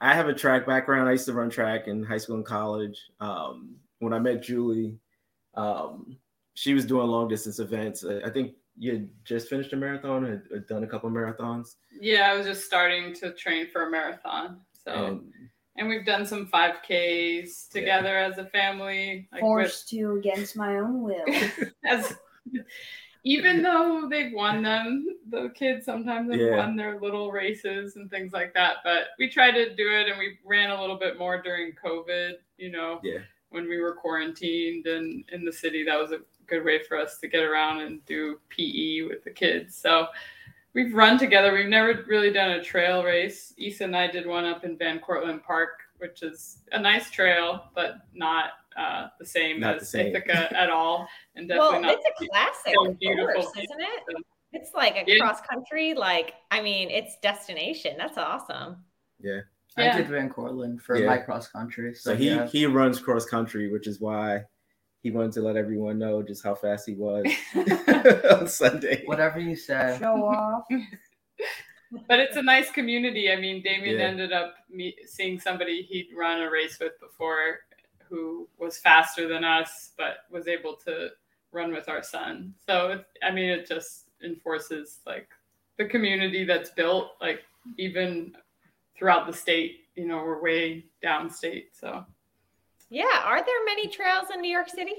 [0.00, 1.08] I have a track background.
[1.08, 2.96] I used to run track in high school and college.
[3.18, 5.00] Um, when I met Julie,
[5.58, 6.16] um,
[6.54, 8.04] she was doing long distance events.
[8.04, 11.74] I think you had just finished a marathon and had done a couple marathons.
[12.00, 14.60] Yeah, I was just starting to train for a marathon.
[14.84, 15.32] So, and,
[15.76, 18.28] and we've done some 5Ks together yeah.
[18.28, 19.28] as a family.
[19.32, 21.24] Like Forced with, to against my own will.
[21.84, 22.14] as,
[23.24, 26.56] even though they've won them, the kids sometimes have yeah.
[26.56, 28.76] won their little races and things like that.
[28.84, 32.34] But we tried to do it and we ran a little bit more during COVID,
[32.56, 33.00] you know.
[33.02, 33.18] Yeah
[33.50, 37.18] when we were quarantined and in the city, that was a good way for us
[37.18, 39.76] to get around and do PE with the kids.
[39.76, 40.08] So
[40.74, 41.52] we've run together.
[41.52, 43.54] We've never really done a trail race.
[43.58, 47.64] Issa and I did one up in Van Cortlandt Park, which is a nice trail,
[47.74, 50.06] but not uh, the same not as the same.
[50.14, 51.08] Ithaca at all.
[51.34, 54.24] And definitely well, not it's a classic so beautiful, course, isn't it?
[54.52, 55.18] It's like a yeah.
[55.18, 57.96] cross country, like I mean, it's destination.
[57.98, 58.84] That's awesome.
[59.20, 59.40] Yeah.
[59.78, 59.94] Yeah.
[59.94, 61.06] I did Van Cortlandt for yeah.
[61.06, 61.94] my cross country.
[61.94, 62.46] So, so he yeah.
[62.46, 64.44] he runs cross country, which is why
[65.02, 67.24] he wanted to let everyone know just how fast he was
[68.30, 69.02] on Sunday.
[69.06, 69.96] Whatever you say.
[69.98, 70.64] Show off.
[72.08, 73.30] but it's a nice community.
[73.30, 74.04] I mean, Damien Yeah.
[74.04, 77.60] ended up me- seeing somebody he'd run a race with before
[78.08, 81.10] who was faster than us, but was able to
[81.52, 82.54] run with our son.
[82.66, 85.28] So, it, I mean, it just enforces like
[85.76, 87.42] the community that's built, like
[87.76, 88.34] even
[88.98, 89.86] throughout the state.
[89.94, 91.66] You know, we're way downstate.
[91.72, 92.04] So,
[92.90, 93.22] Yeah.
[93.24, 94.94] Are there many trails in New York City?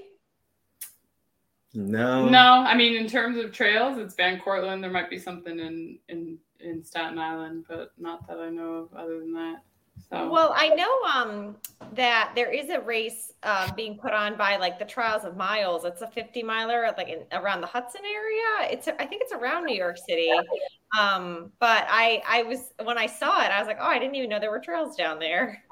[1.74, 2.28] No.
[2.28, 4.82] no, I mean, in terms of trails, it's Van Cortlandt.
[4.82, 8.94] There might be something in, in, in Staten Island, but not that I know of
[8.96, 9.58] other than that.
[10.10, 11.56] So, Well, I know um,
[11.94, 15.86] that there is a race um, being put on by like the Trials of Miles.
[15.86, 18.72] It's a 50 miler like in, around the Hudson area.
[18.72, 20.32] It's I think it's around New York City.
[21.00, 24.16] Um, but I I was when I saw it, I was like, oh, I didn't
[24.16, 25.64] even know there were trails down there.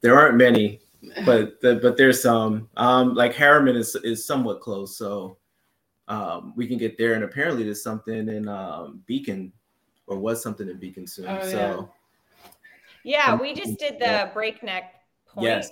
[0.00, 0.80] There aren't many,
[1.24, 2.68] but the, but there's some.
[2.76, 5.38] Um, like Harriman is is somewhat close, so
[6.08, 7.14] um, we can get there.
[7.14, 9.52] And apparently, there's something in um, Beacon,
[10.06, 11.26] or was something in Beacon soon.
[11.28, 11.95] Oh, so Yeah,
[13.14, 14.94] Um, we just did the breakneck
[15.26, 15.46] point.
[15.46, 15.70] Yes.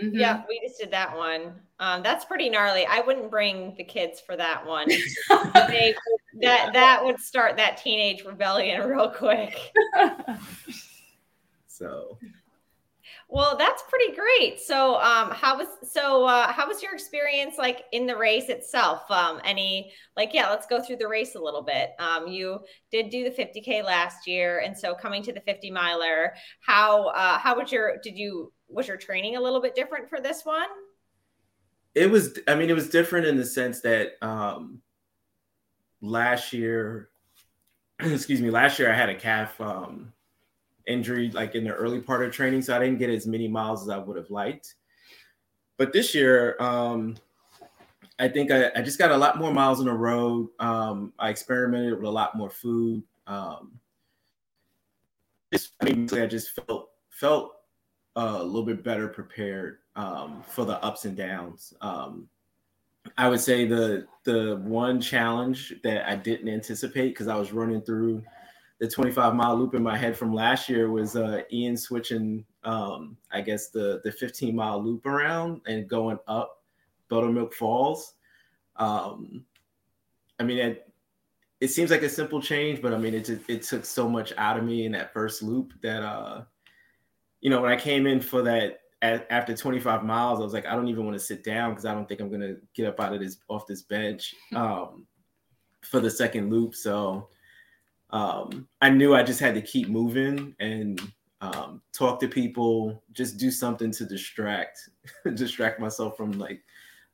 [0.00, 0.10] Mhm.
[0.12, 1.60] Yeah, we just did that one.
[1.80, 2.84] Um, that's pretty gnarly.
[2.86, 4.88] I wouldn't bring the kids for that one.
[5.68, 5.94] They,
[6.42, 9.72] that that would start that teenage rebellion real quick.
[11.66, 12.18] so
[13.28, 14.60] Well, that's pretty great.
[14.60, 16.24] So, um, how was so?
[16.26, 19.10] Uh, how was your experience like in the race itself?
[19.10, 21.90] Um, any like, yeah, let's go through the race a little bit.
[21.98, 22.60] Um, you
[22.92, 27.38] did do the 50k last year, and so coming to the 50 miler, how uh,
[27.38, 27.96] how was your?
[28.02, 30.68] Did you was your training a little bit different for this one?
[31.96, 32.38] it was.
[32.46, 34.82] I mean, it was different in the sense that um,
[36.02, 37.08] last year,
[38.00, 40.12] excuse me, last year I had a calf um,
[40.86, 43.82] injury like in the early part of training, so I didn't get as many miles
[43.82, 44.74] as I would have liked.
[45.76, 47.16] But this year, um,
[48.18, 50.48] I think I, I just got a lot more miles on the road.
[50.58, 53.02] Um, I experimented with a lot more food.
[53.26, 53.78] Um,
[55.52, 55.88] just, I
[56.22, 57.52] I just felt felt
[58.16, 61.74] uh, a little bit better prepared um, for the ups and downs.
[61.80, 62.28] Um,
[63.18, 67.82] I would say the the one challenge that I didn't anticipate because I was running
[67.82, 68.22] through
[68.78, 73.16] the 25 mile loop in my head from last year was uh, Ian switching, um,
[73.30, 76.62] I guess the the 15 mile loop around and going up
[77.08, 78.14] Buttermilk Falls.
[78.76, 79.44] Um,
[80.38, 80.92] I mean, it,
[81.60, 84.58] it seems like a simple change, but I mean, it it took so much out
[84.58, 86.42] of me in that first loop that uh,
[87.40, 90.66] you know when I came in for that at, after 25 miles, I was like,
[90.66, 93.00] I don't even want to sit down because I don't think I'm gonna get up
[93.00, 95.06] out of this off this bench um,
[95.80, 96.74] for the second loop.
[96.74, 97.28] So
[98.10, 101.00] um, I knew I just had to keep moving and
[101.40, 104.88] um, talk to people, just do something to distract,
[105.34, 106.62] distract myself from like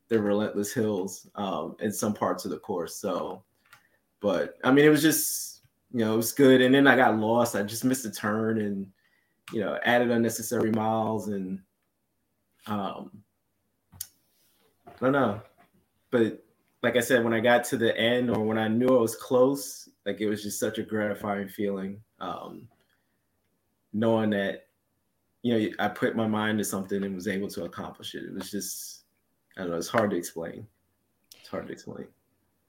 [0.09, 2.97] the relentless hills um, in some parts of the course.
[2.97, 3.43] So,
[4.21, 6.61] but I mean, it was just you know it was good.
[6.61, 7.57] And then I got lost.
[7.57, 8.87] I just missed a turn and
[9.53, 11.59] you know added unnecessary miles and
[12.67, 13.11] um,
[14.87, 15.41] I don't know,
[16.11, 16.45] but
[16.83, 19.17] like I said, when I got to the end or when I knew I was
[19.17, 22.69] close, like it was just such a gratifying feeling, um,
[23.93, 24.67] knowing that
[25.43, 28.25] you know I put my mind to something and was able to accomplish it.
[28.25, 29.05] It was just
[29.57, 29.77] I don't know.
[29.77, 30.67] It's hard to explain.
[31.39, 32.07] It's hard to explain.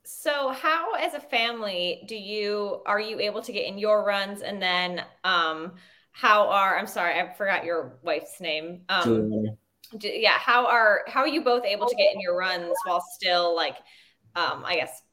[0.06, 4.41] So, how as a family do you are you able to get in your runs,
[4.41, 5.74] and then um,
[6.12, 8.82] how are I'm sorry, I forgot your wife's name.
[8.89, 9.58] Um,
[9.98, 13.02] do, yeah how are how are you both able to get in your runs while
[13.02, 13.78] still like
[14.36, 15.04] um i guess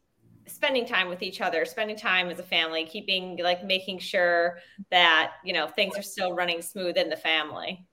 [0.47, 4.59] spending time with each other spending time as a family keeping like making sure
[4.91, 7.87] that you know things are still running smooth in the family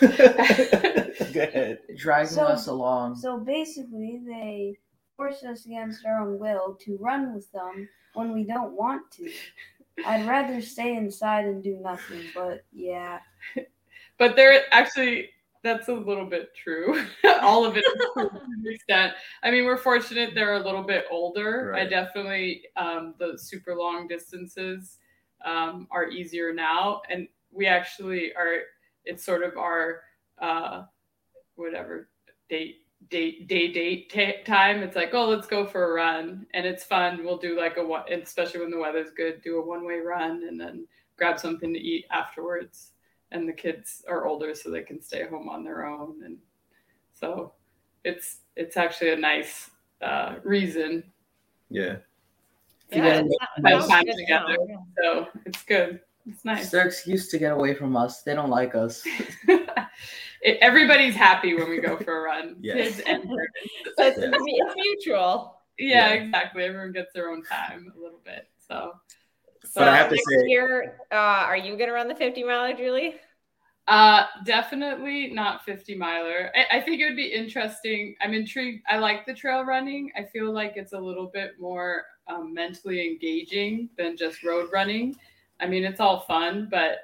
[0.00, 0.10] Go
[1.42, 1.78] ahead.
[1.96, 3.16] Dragging So- us along.
[3.16, 4.78] So basically, they
[5.16, 9.30] force us against our own will to run with them when we don't want to.
[10.06, 13.18] I'd rather stay inside and do nothing, but yeah.
[14.18, 15.30] but they're actually
[15.62, 17.04] that's a little bit true.
[17.42, 19.14] All of it to an extent.
[19.42, 21.74] I mean, we're fortunate they're a little bit older.
[21.74, 24.98] I definitely um, the super long distances
[25.44, 28.62] um, are easier now, and we actually are.
[29.04, 30.02] It's sort of our
[30.40, 30.82] uh,
[31.56, 32.08] whatever
[32.48, 32.76] date
[33.10, 34.82] date day date ta time.
[34.82, 37.24] It's like, oh, let's go for a run, and it's fun.
[37.24, 39.42] We'll do like a one, especially when the weather's good.
[39.42, 42.92] Do a one way run, and then grab something to eat afterwards
[43.32, 46.38] and the kids are older so they can stay home on their own and
[47.14, 47.52] so
[48.04, 49.70] it's it's actually a nice
[50.02, 51.02] uh, reason
[51.70, 51.96] Yeah.
[52.90, 54.56] You Yeah, gotta spend time together.
[54.66, 54.86] know.
[55.02, 56.56] so it's good it's nice.
[56.64, 58.20] It's nice their excuse to get away from us.
[58.22, 59.02] They don't like us.
[59.48, 62.56] it, everybody's happy when we go for a run.
[62.60, 62.96] Yes.
[62.96, 63.58] Kids and parents.
[63.96, 65.58] So it's, it's mutual.
[65.78, 66.22] Yeah, Yeah.
[66.22, 66.64] exactly.
[66.64, 68.46] Everyone gets their own time a little bit.
[68.66, 68.92] So,
[69.70, 72.42] So But I have to say- year, uh, are you going to run the 50
[72.44, 73.16] miler, Julie?
[73.86, 76.50] uh, definitely not 50 miler.
[76.54, 78.14] I, I think it would be interesting.
[78.20, 78.82] I'm intrigued.
[78.86, 80.10] I like the trail running.
[80.14, 85.16] I feel like it's a little bit more um, mentally engaging than just road running.
[85.60, 86.98] I mean, it's all fun, but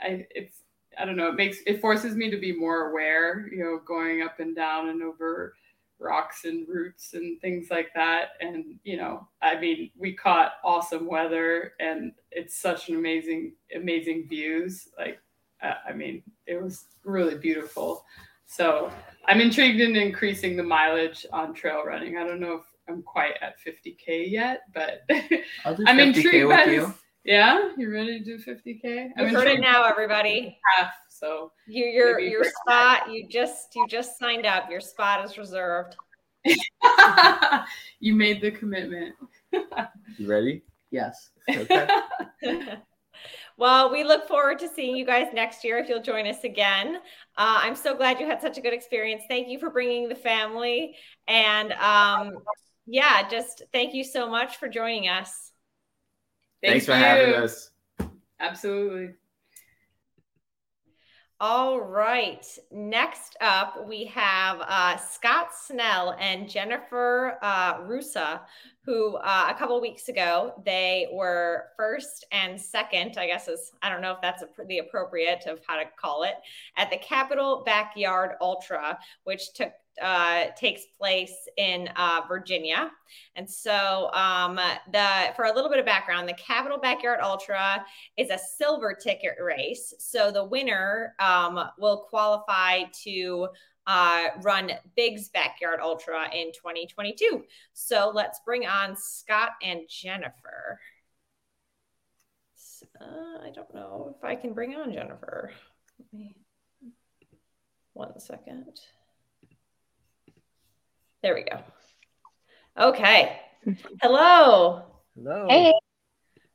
[0.00, 0.62] I, it's,
[0.98, 4.22] I don't know, it makes, it forces me to be more aware, you know, going
[4.22, 5.54] up and down and over
[6.04, 8.30] rocks and roots and things like that.
[8.40, 14.26] And, you know, I mean, we caught awesome weather and it's such an amazing, amazing
[14.28, 14.88] views.
[14.98, 15.18] Like,
[15.62, 18.04] uh, I mean, it was really beautiful.
[18.46, 18.92] So
[19.26, 22.18] I'm intrigued in increasing the mileage on trail running.
[22.18, 25.02] I don't know if I'm quite at 50K yet, but
[25.64, 26.86] I'll do I'm intrigued with by you.
[26.86, 26.94] this.
[27.24, 29.08] Yeah, you ready to do 50K?
[29.16, 30.58] I'm You've heard it now, everybody.
[30.76, 33.10] half, so You, your your spot.
[33.10, 34.70] You just you just signed up.
[34.70, 35.96] Your spot is reserved.
[38.00, 39.14] you made the commitment.
[40.18, 40.62] You ready?
[40.90, 41.30] Yes.
[41.48, 41.88] Okay.
[43.56, 46.96] well, we look forward to seeing you guys next year if you'll join us again.
[47.36, 49.24] Uh, I'm so glad you had such a good experience.
[49.28, 50.96] Thank you for bringing the family,
[51.26, 52.38] and um,
[52.86, 55.52] yeah, just thank you so much for joining us.
[56.62, 57.70] Thanks for having us.
[58.40, 59.14] Absolutely.
[61.46, 62.42] All right.
[62.72, 68.40] Next up, we have uh, Scott Snell and Jennifer uh, Russo,
[68.86, 73.18] who uh, a couple weeks ago they were first and second.
[73.18, 76.22] I guess is I don't know if that's a, the appropriate of how to call
[76.22, 76.36] it
[76.78, 82.90] at the Capitol Backyard Ultra, which took uh, takes place in uh, Virginia.
[83.36, 84.56] And so, um,
[84.92, 87.84] the for a little bit of background, the Capitol Backyard Ultra
[88.16, 89.94] is a silver ticket race.
[89.98, 93.48] So the winner um, will qualify to
[93.86, 97.44] uh, run Big's Backyard Ultra in 2022.
[97.72, 100.80] So let's bring on Scott and Jennifer.
[103.00, 105.52] Uh, I don't know if I can bring on Jennifer.
[107.92, 108.80] One second.
[111.24, 111.58] There we go.
[112.78, 113.40] Okay.
[114.02, 114.82] Hello.
[115.16, 115.46] Hello.
[115.48, 115.72] Hey.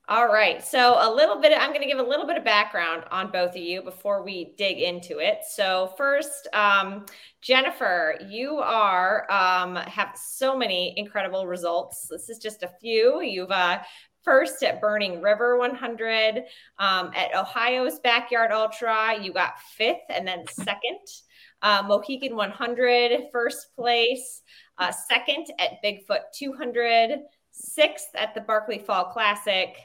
[0.08, 0.64] All right.
[0.64, 3.56] So, a little bit, I'm going to give a little bit of background on both
[3.56, 5.40] of you before we dig into it.
[5.50, 7.08] So, first, um,
[7.42, 12.08] Jennifer, you are, um, have so many incredible results.
[12.08, 13.24] This is just a few.
[13.24, 13.80] You've, uh,
[14.24, 16.44] first at Burning River 100,
[16.78, 21.00] um, at Ohio's Backyard Ultra, you got fifth and then second.
[21.62, 24.42] Uh, Mohican 100, first place.
[24.78, 27.20] Uh, second at Bigfoot 200,
[27.52, 29.76] sixth at the Barkley Fall Classic,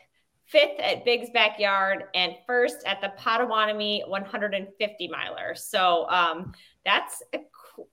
[0.47, 5.55] fifth at Big's Backyard, and first at the Potawatomi 150 miler.
[5.55, 6.53] So um,
[6.85, 7.39] that's a,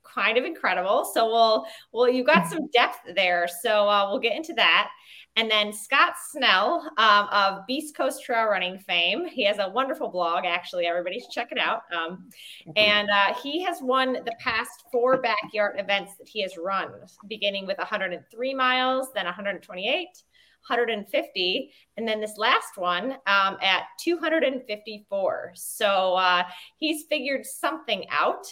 [0.04, 1.10] kind of incredible.
[1.14, 3.48] So we'll well you've got some depth there.
[3.62, 4.90] So uh, we'll get into that.
[5.38, 9.26] And then Scott Snell um, of Beast Coast Trail Running fame.
[9.26, 10.44] He has a wonderful blog.
[10.46, 11.84] Actually, everybody should check it out.
[11.96, 12.30] Um,
[12.76, 16.92] and uh, he has won the past four backyard events that he has run,
[17.30, 20.08] beginning with 103 miles, then 128,
[20.68, 25.52] 150, and then this last one um, at 254.
[25.56, 26.44] So uh,
[26.78, 28.46] he's figured something out,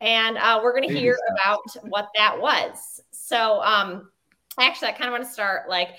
[0.00, 3.00] and uh, we're going to hear about what that was.
[3.10, 4.10] So um,
[4.58, 5.90] actually, I kind of want to start like.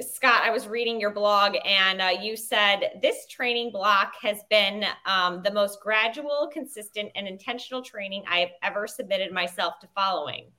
[0.00, 4.84] Scott, I was reading your blog and uh, you said this training block has been
[5.06, 10.50] um, the most gradual, consistent, and intentional training I have ever submitted myself to following.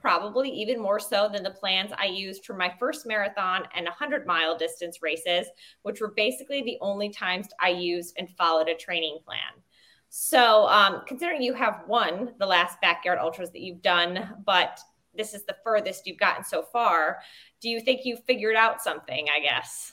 [0.00, 4.26] Probably even more so than the plans I used for my first marathon and 100
[4.26, 5.46] mile distance races,
[5.82, 9.62] which were basically the only times I used and followed a training plan.
[10.10, 14.80] So, um, considering you have won the last backyard ultras that you've done, but
[15.14, 17.18] this is the furthest you've gotten so far,
[17.60, 19.28] do you think you figured out something?
[19.34, 19.92] I guess.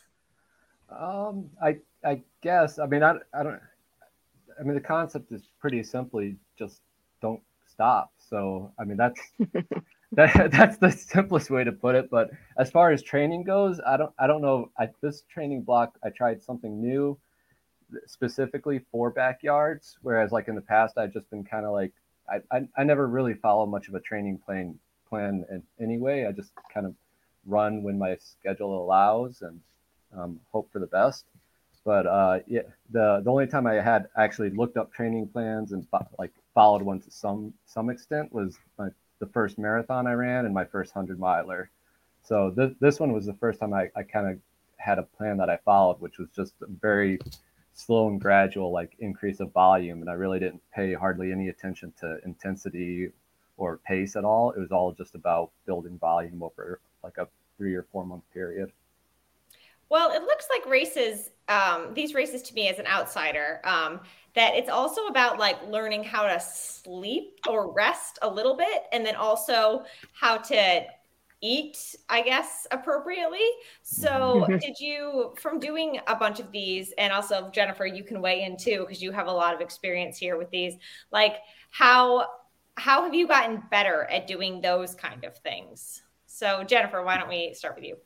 [0.90, 2.80] Um, I I guess.
[2.80, 3.60] I mean, I I don't.
[4.60, 6.82] I mean, the concept is pretty simply just
[7.22, 8.12] don't stop.
[8.18, 9.22] So, I mean, that's
[10.14, 12.10] that that's the simplest way to put it.
[12.10, 14.72] But as far as training goes, I don't I don't know.
[14.80, 17.20] I this training block, I tried something new,
[18.06, 19.98] specifically for backyards.
[20.02, 21.94] Whereas, like in the past, I've just been kind of like
[22.30, 24.78] I, I I never really follow much of a training plan
[25.10, 26.26] plan in anyway.
[26.26, 26.94] I just kind of
[27.46, 29.60] run when my schedule allows and
[30.16, 31.26] um, hope for the best.
[31.86, 35.88] But uh, yeah, the the only time I had actually looked up training plans and
[36.20, 40.54] like followed one to some some extent was my, the first marathon I ran and
[40.54, 41.70] my first hundred miler.
[42.24, 44.38] So this this one was the first time I, I kind of
[44.76, 47.20] had a plan that I followed, which was just very
[47.78, 51.94] slow and gradual like increase of volume, and I really didn't pay hardly any attention
[52.02, 53.12] to intensity
[53.56, 54.52] or pace at all.
[54.52, 58.72] It was all just about building volume over like a three or four month period.
[59.90, 64.02] Well, it looks like races, um, these races to me as an outsider, um,
[64.34, 69.06] that it's also about like learning how to sleep or rest a little bit, and
[69.06, 70.84] then also how to
[71.42, 73.46] eat, I guess, appropriately.
[73.84, 78.44] So, did you, from doing a bunch of these, and also Jennifer, you can weigh
[78.44, 80.76] in too because you have a lot of experience here with these.
[81.12, 81.38] Like,
[81.70, 82.28] how
[82.76, 86.04] how have you gotten better at doing those kind of things?
[86.28, 87.98] So, Jennifer, why don't we start with you?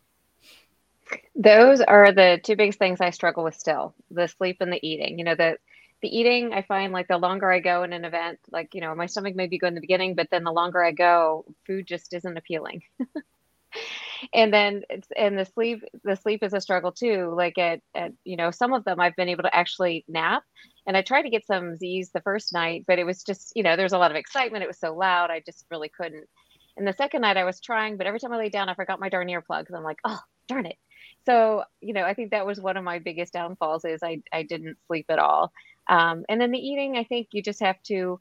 [1.35, 5.17] Those are the two biggest things I struggle with still the sleep and the eating.
[5.19, 5.57] You know, the
[6.01, 8.93] the eating, I find like the longer I go in an event, like, you know,
[8.95, 11.87] my stomach may be good in the beginning, but then the longer I go, food
[11.87, 12.83] just isn't appealing.
[14.33, 17.33] and then it's and the sleep the sleep is a struggle too.
[17.35, 20.43] Like at at you know, some of them I've been able to actually nap.
[20.87, 23.61] And I tried to get some Z's the first night, but it was just, you
[23.61, 24.63] know, there's a lot of excitement.
[24.63, 26.27] It was so loud, I just really couldn't.
[26.75, 28.99] And the second night I was trying, but every time I lay down, I forgot
[28.99, 29.75] my darn earplugs.
[29.75, 30.77] I'm like, oh, darn it
[31.25, 34.43] so you know i think that was one of my biggest downfalls is i, I
[34.43, 35.51] didn't sleep at all
[35.87, 38.19] um, and then the eating i think you just have to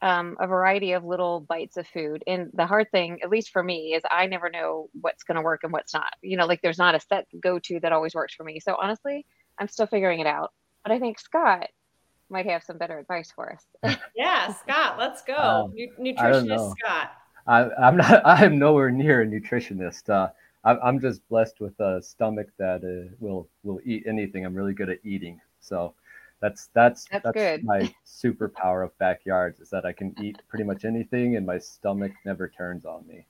[0.00, 3.62] um, a variety of little bites of food and the hard thing at least for
[3.62, 6.62] me is i never know what's going to work and what's not you know like
[6.62, 9.26] there's not a set go-to that always works for me so honestly
[9.58, 10.52] i'm still figuring it out
[10.84, 11.68] but i think scott
[12.30, 15.36] might have some better advice for us Yeah, Scott, let's go.
[15.36, 16.74] Um, Nu- Nutritionist know.
[16.80, 17.12] Scott.
[17.46, 18.20] I, I'm not.
[18.26, 20.10] I'm nowhere near a nutritionist.
[20.10, 20.28] Uh,
[20.64, 24.44] I'm, I'm just blessed with a stomach that uh, will will eat anything.
[24.44, 25.94] I'm really good at eating, so
[26.40, 27.64] that's that's That's good.
[27.64, 32.12] my superpower of backyards is that I can eat pretty much anything, and my stomach
[32.24, 33.26] never turns on me.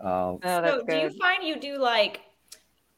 [0.00, 2.20] Um, oh that's so do you find you do like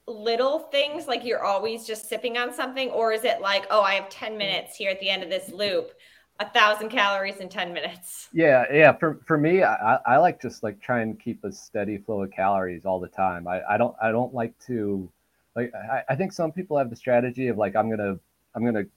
[0.09, 3.95] little things like you're always just sipping on something or is it like oh i
[3.95, 5.93] have 10 minutes here at the end of this loop
[6.39, 8.93] a thousand calories in 10 minutes Yeah, yeah.
[8.93, 12.23] For for me, I, I I like just like try and keep a steady flow
[12.23, 13.47] of calories all the time.
[13.49, 15.11] I, I don't I don't like to
[15.55, 18.19] like I, I think some people have the strategy of like I'm gonna
[18.55, 18.91] I'm gonna like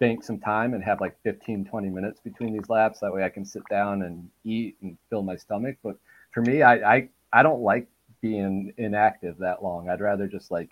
[0.00, 3.00] bank some time and have like 15, 20 minutes between these laps.
[3.00, 5.76] That way I can sit down and eat and fill my stomach.
[5.82, 5.96] But
[6.32, 7.88] for me, I I, I don't like
[8.20, 9.88] being inactive that long.
[9.88, 10.70] I'd rather just like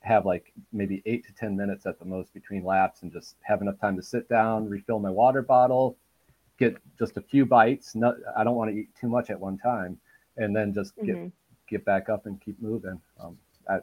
[0.00, 3.62] have like maybe eight to 10 minutes at the most between laps and just have
[3.62, 5.96] enough time to sit down, refill my water bottle,
[6.58, 7.94] get just a few bites.
[7.94, 9.98] Not, I don't want to eat too much at one time,
[10.36, 11.32] and then just get Mhm.
[11.68, 13.00] get back up and keep moving.
[13.20, 13.78] Um, I,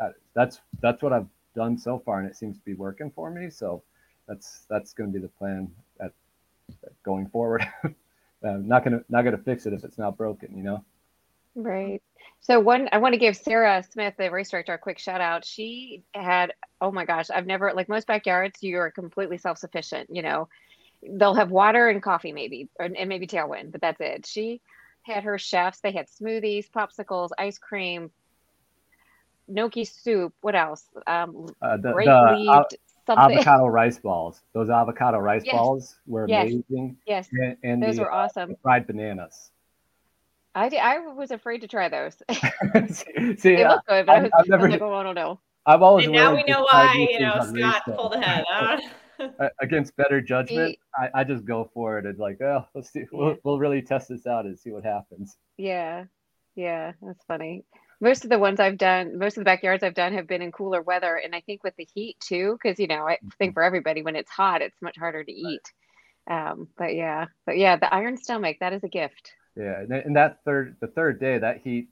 [0.00, 3.30] I, that's that's what I've done so far, and it seems to be working for
[3.30, 3.50] me.
[3.50, 3.82] So
[4.26, 5.70] that's that's going to be the plan
[6.00, 6.12] at,
[7.04, 7.66] going forward.
[7.84, 7.94] I'm
[8.68, 10.84] not gonna not gonna fix it if it's not broken, you know.
[11.54, 12.02] Right.
[12.40, 15.44] So one, I want to give Sarah Smith, the race director, a quick shout out.
[15.44, 20.08] She had, oh my gosh, I've never like most backyards, you are completely self sufficient.
[20.10, 20.48] You know,
[21.02, 24.26] they'll have water and coffee maybe, or, and maybe tailwind, but that's it.
[24.26, 24.60] She
[25.02, 25.80] had her chefs.
[25.80, 28.10] They had smoothies, popsicles, ice cream,
[29.46, 30.32] gnocchi soup.
[30.40, 30.84] What else?
[31.06, 32.76] Um, Uh, the grape the av- leaved
[33.06, 33.36] something.
[33.36, 35.54] avocado rice balls, those avocado rice Yes.
[35.56, 36.52] balls were Yes.
[36.52, 38.56] amazing, Yes, and, and those the, were awesome.
[38.62, 39.50] fried bananas.
[40.54, 42.16] I did, I was afraid to try those.
[42.94, 44.82] see, see, they I, look good, but I I've- was, I've I never- was like,
[44.82, 45.40] oh, I don't know.
[45.64, 48.44] I've always and now we know why you know things on race scott pulled ahead
[48.50, 48.80] huh?
[49.38, 50.76] Uh, against better judgment.
[50.96, 54.08] I, I just go for it and like, oh, let's see, we'll, we'll really test
[54.08, 55.36] this out and see what happens.
[55.56, 56.06] Yeah,
[56.56, 57.64] yeah, that's funny.
[58.02, 60.50] Most of the ones I've done, most of the backyards I've done have been in
[60.50, 63.62] cooler weather, and I think with the heat too, because you know, I think for
[63.62, 65.62] everybody when it's hot, it's much harder to eat.
[66.28, 69.30] Um, but yeah, but yeah, the iron stomach, that is a gift.
[69.56, 71.90] Yeah, and, that third, the third day, that heat,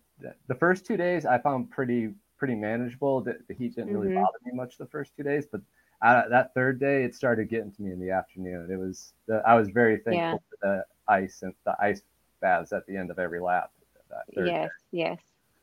[0.49, 3.21] the first two days I found pretty pretty manageable.
[3.21, 4.21] The, the heat didn't really Mhm.
[4.21, 5.61] bother me much the first two days, but
[6.03, 8.69] uh, that third day it started getting to me in the afternoon.
[8.69, 10.37] It was the, I was very thankful Yeah.
[10.49, 12.03] for the ice and the ice
[12.41, 13.71] baths at the end of every lap.
[14.09, 14.53] That third day.
[14.53, 15.19] Yes, yes.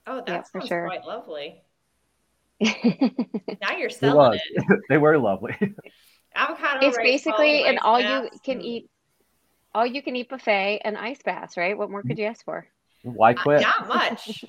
[0.07, 0.85] Oh that Yeah, for sure.
[0.87, 1.61] quite lovely
[2.61, 4.39] now you're It selling was.
[4.55, 5.55] it they were lovely.
[6.35, 8.63] avocado rice basically an rice all you can Mm.
[8.63, 8.89] eat,
[9.75, 11.77] all you can eat buffet and ice baths, right?
[11.77, 12.67] What more could you ask for?
[13.03, 13.61] Why Uh, quit?
[13.61, 14.43] not much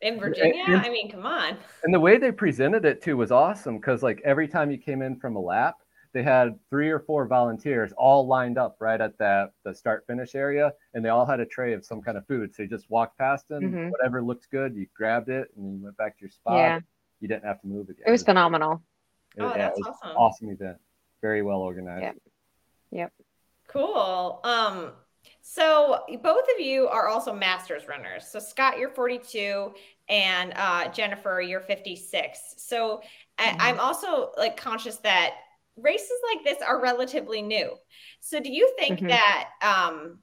[0.00, 3.30] in virginia and- i mean come on And the way they presented it too was
[3.30, 5.76] awesome because like every time you came in from a lap,
[6.14, 10.34] they had three or four volunteers all lined up right at that the start finish
[10.34, 12.54] area, and they all had a tray of some kind of food.
[12.54, 13.90] So you just walked past them, Mhm.
[13.90, 16.56] whatever looked good, you grabbed it, and then you went back to your spot.
[16.56, 16.80] Yeah.
[17.20, 18.04] You didn't have to move again.
[18.06, 18.80] It was phenomenal.
[19.36, 20.16] It, Oh, yeah, that's it was awesome.
[20.16, 20.78] awesome event.
[21.20, 22.16] Very well organized.
[22.90, 23.08] Yeah.
[23.66, 24.40] Cool.
[24.44, 24.92] Um,
[25.40, 28.26] so both of you are also masters runners.
[28.28, 29.74] So Scott, you're 42,
[30.08, 32.54] and uh, Jennifer, you're 56.
[32.58, 33.02] So
[33.38, 35.34] I, I'm also like conscious that
[35.76, 37.76] races like this are relatively new.
[38.20, 39.08] So do you think Mhm.
[39.08, 40.18] that um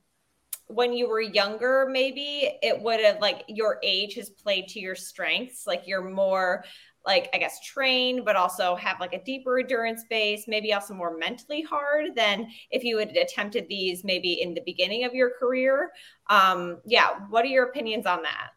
[0.67, 4.95] when you were younger, maybe it would have like your age has played to your
[4.95, 6.63] strengths, like you're more
[7.05, 11.17] like I guess trained, but also have like a deeper endurance base, maybe also more
[11.17, 15.91] mentally hard than if you had attempted these maybe in the beginning of your career.
[16.29, 18.51] Um, yeah, what are your opinions on that?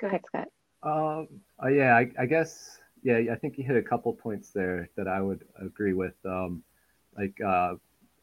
[0.00, 0.48] Go ahead, Scott.
[0.82, 1.28] Um,
[1.62, 5.08] uh, yeah, I, I guess, yeah, I think you hit a couple points there that
[5.08, 6.14] I would agree with.
[6.24, 6.62] Um,
[7.16, 7.74] like, uh,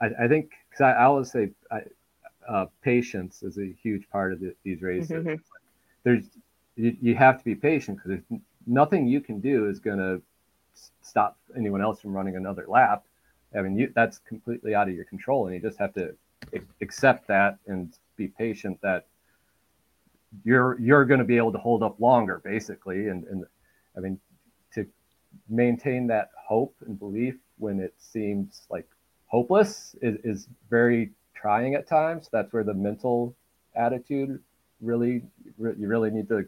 [0.01, 1.81] I, I think, because I, I always say I,
[2.47, 5.25] uh, patience is a huge part of the, these races.
[5.25, 5.39] Mhm.
[6.03, 6.25] There's,
[6.75, 10.21] you, you have to be patient because there's nothing you can do is going to
[11.01, 13.03] stop anyone else from running another lap.
[13.55, 16.15] I mean, you, that's completely out of your control, and you just have to
[16.81, 19.07] accept that and be patient that
[20.43, 23.07] you're you're going to be able to hold up longer, basically.
[23.07, 23.45] And and
[23.97, 24.19] I mean,
[25.49, 28.87] maintain that hope and belief when it seems like
[29.27, 32.29] hopeless is, is very trying at times.
[32.31, 33.35] That's where the mental
[33.75, 34.41] attitude
[34.81, 35.23] really
[35.57, 36.47] re- you really need to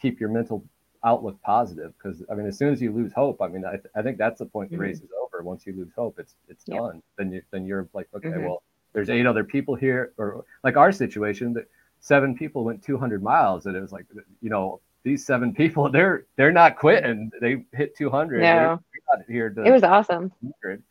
[0.00, 0.64] keep your mental
[1.04, 4.02] outlook positive because I mean, as soon as you lose hope, I mean, I, I
[4.02, 4.80] think that's the point the Mhm.
[4.80, 5.42] race is over.
[5.42, 6.78] Once you lose hope, it's it's Yep.
[6.78, 7.02] done.
[7.18, 8.44] Then you then you're like, okay, Mhm.
[8.46, 8.62] well,
[8.92, 11.66] there's eight other people here, or like our situation that
[12.00, 14.06] seven people went 200 miles, and it was like,
[14.40, 17.30] you know, these seven people, they're they're not quitting.
[17.40, 18.40] They hit 200.
[18.42, 18.80] They're, No.
[19.28, 20.32] here to It was awesome.
[20.40, 20.82] 100.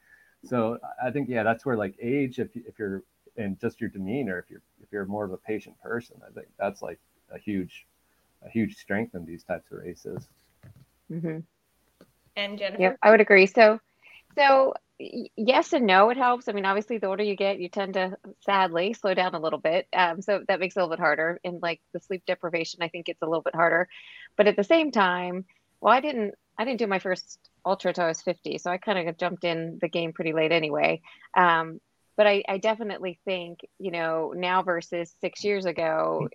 [0.45, 3.03] So I think yeah, that's where like age, if you- if you're
[3.35, 6.47] and just your demeanor, if you're if you're more of a patient person, I think
[6.57, 6.99] that's like
[7.31, 7.85] a huge
[8.45, 10.29] a huge strength in these types of races.
[11.09, 11.39] hmm
[12.35, 12.81] And Jennifer?
[12.81, 13.45] Yep, I would agree.
[13.47, 13.79] So,
[14.35, 16.47] so yes and no, it helps.
[16.47, 19.59] I mean, obviously, the older you get, you tend to sadly slow down a little
[19.59, 19.87] bit.
[19.93, 21.39] Um, so that makes it a little bit harder.
[21.43, 23.87] And like the sleep deprivation, I think it's a little bit harder.
[24.37, 25.45] But at the same time,
[25.81, 28.77] well, I didn't, I didn't do my first ultra until I was 50, so I
[28.77, 31.01] kind of jumped in the game pretty late anyway.
[31.35, 31.79] Um,
[32.15, 36.29] but I, I definitely think, you know, now versus six years ago,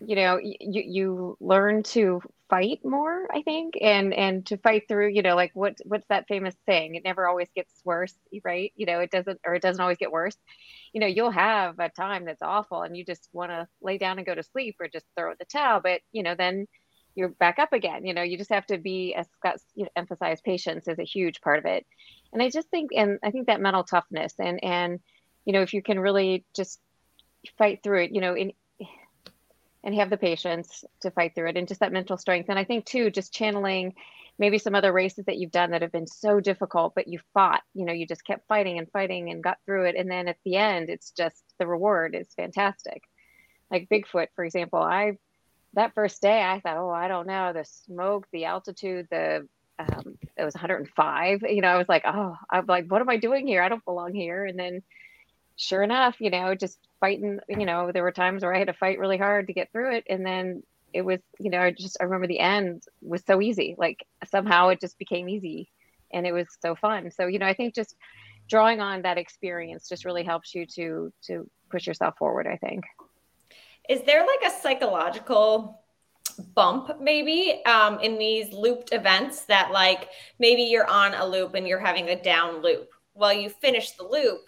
[0.00, 5.08] you know you you learn to fight more i think and and to fight through
[5.08, 6.94] you know like what what's that famous saying?
[6.94, 8.72] It never always gets worse right?
[8.76, 10.36] You know it doesn't or it doesn't always get worse.
[10.92, 14.18] You know you'll have a time that's awful and you just want to lay down
[14.18, 16.66] and go to sleep or just throw the towel but you know then
[17.14, 18.04] you're back up again.
[18.04, 21.04] You know you just have to be as scott you know, emphasized patience is a
[21.04, 21.86] huge part of it.
[22.32, 25.00] And i just think and i think that mental toughness and and
[25.44, 26.80] you know if you can really just
[27.58, 28.52] fight through it you know in
[29.84, 32.48] and have the patience to fight through it and just that mental strength.
[32.48, 33.94] And I think too, just channeling
[34.38, 37.62] maybe some other races that you've done that have been so difficult, but you fought,
[37.74, 39.96] you know, you just kept fighting and fighting and got through it.
[39.96, 43.02] And then at the end, it's just the reward is fantastic.
[43.70, 45.18] Like Bigfoot, for example, I,
[45.74, 49.48] that first day I thought, oh, I don't know, the smoke, the altitude, the,
[49.78, 53.16] um, it was 105, you know, I was like, oh, I'm like, what am I
[53.16, 53.62] doing here?
[53.62, 54.44] I don't belong here.
[54.44, 54.82] And then
[55.56, 58.74] sure enough, you know, just fighting, you know, there were times where I had to
[58.74, 60.04] fight really hard to get through it.
[60.08, 63.74] And then it was, you know, I just, I remember the end was so easy.
[63.76, 65.70] Like somehow it just became easy
[66.12, 67.10] and it was so fun.
[67.10, 67.96] So, you know, I think just
[68.48, 72.84] drawing on that experience just really helps you to, to push yourself forward, I think.
[73.88, 75.82] Is there like a psychological
[76.54, 81.66] bump maybe um, in these looped events that like maybe you're on a loop and
[81.66, 82.90] you're having a down loop?
[83.14, 84.40] Well, you finish the loop.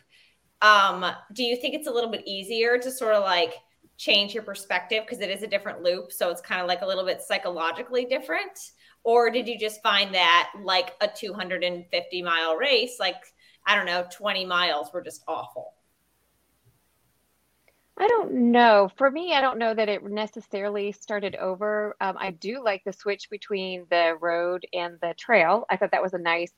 [0.60, 3.54] Um, do you think it's a little bit easier to sort of like
[3.96, 6.12] change your perspective because it is a different loop?
[6.12, 8.72] So it's kind of like a little bit psychologically different?
[9.04, 13.22] Or did you just find that like a 250 mile race, like,
[13.66, 15.74] I don't know, 20 miles were just awful?
[18.00, 18.90] I don't know.
[18.96, 21.96] For me, I don't know that it necessarily started over.
[22.00, 25.64] Um, I do like the switch between the road and the trail.
[25.68, 26.52] I thought that was a nice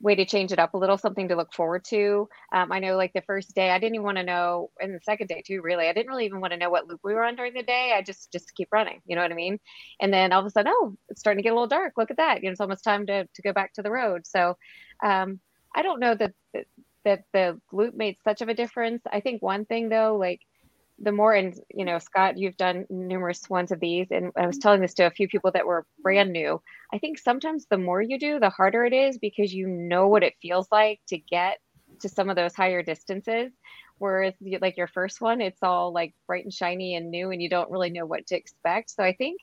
[0.00, 2.28] way to change it up a little, something to look forward to.
[2.52, 5.00] Um, I know, like the first day, I didn't even want to know, and the
[5.02, 5.60] second day too.
[5.62, 7.62] Really, I didn't really even want to know what loop we were on during the
[7.62, 7.92] day.
[7.94, 9.00] I just just keep running.
[9.06, 9.58] You know what I mean?
[10.00, 11.94] And then all of a sudden, oh, it's starting to get a little dark.
[11.96, 12.42] Look at that.
[12.42, 14.26] You know, it's almost time to to go back to the road.
[14.26, 14.56] So,
[15.02, 15.40] um,
[15.74, 16.66] I don't know that that,
[17.04, 19.02] that the loop made such of a difference.
[19.10, 20.40] I think one thing though, like
[21.00, 24.58] the more and you know scott you've done numerous ones of these and i was
[24.58, 26.60] telling this to a few people that were brand new.
[26.92, 30.22] I think sometimes the more you do the harder it is because you know what
[30.22, 31.58] it feels like to get
[32.00, 33.52] to some of those higher distances.
[33.98, 37.48] Whereas like your first one it's all like bright and shiny and new and you
[37.48, 38.90] don't really know what to expect.
[38.90, 39.40] So i think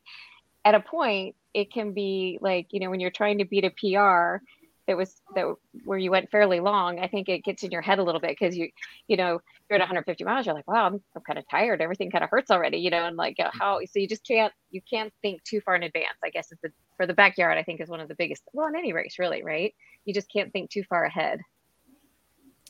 [0.66, 3.70] at a point it can be like you know when you're trying to beat a
[3.70, 4.43] pr
[4.88, 5.45] that was that
[5.83, 8.31] where you went fairly long, I think it gets in your head a little bit
[8.31, 8.69] because you
[9.07, 11.81] you know you're at 150 miles, you're like, wow, I'm, I'm kind of tired.
[11.81, 14.53] Everything kind of hurts already, you know, and like uh, how so you just can't
[14.71, 16.17] you can't think too far in advance.
[16.23, 17.57] I guess is the for the backyard.
[17.57, 18.43] I think is one of the biggest.
[18.53, 19.73] Well, in any race, really, right?
[20.05, 21.41] You just can't think too far ahead.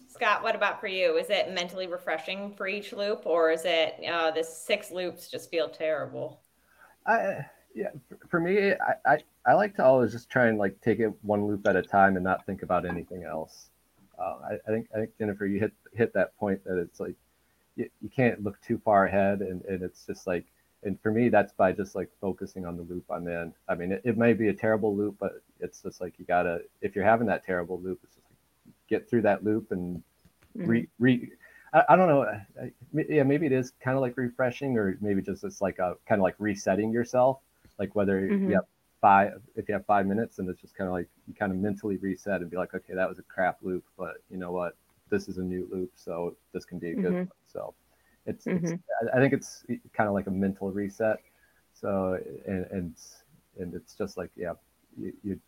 [0.09, 1.17] Scott, what about for you?
[1.17, 5.51] Is it mentally refreshing for each loop, or is it uh, the six loops just
[5.51, 6.41] feel terrible?
[7.05, 7.45] I
[7.77, 7.91] yeah,
[8.27, 11.45] for me, I, I, I like to always just try and like take it one
[11.45, 13.69] loop at a time and not think about anything else.
[14.17, 17.13] Uh, I, I think I think Jennifer, you hit hit that point that it's like
[17.75, 20.45] you, you can't look too far ahead, and, and it's just like
[20.83, 23.53] and for me that's by just like focusing on the loop I'm in.
[23.69, 26.61] I mean, it, it may be a terrible loop, but it's just like you gotta
[26.81, 30.01] if you're having that terrible loop, it's just like get through that loop and
[30.55, 31.29] re, re
[31.73, 32.23] I, I don't know.
[32.23, 32.71] I,
[33.07, 36.19] yeah, maybe it is kind of like refreshing, or maybe just it's like a kind
[36.19, 37.39] of like resetting yourself.
[37.79, 38.39] Like whether Mhm.
[38.45, 38.65] you have
[39.01, 41.57] five, if you have five minutes, and it's just kind of like you kind of
[41.59, 44.75] mentally reset and be like, okay, that was a crap loop, but you know what?
[45.09, 47.27] This is a new loop, so this can be a good Mhm.
[47.27, 47.35] one.
[47.47, 47.73] So
[48.25, 48.79] it's, it's Mhm.
[49.13, 49.63] I- think it's
[49.93, 51.19] kind of like a mental reset.
[51.73, 52.95] So and and
[53.59, 54.53] and it's just like yeah,
[54.99, 55.39] you you,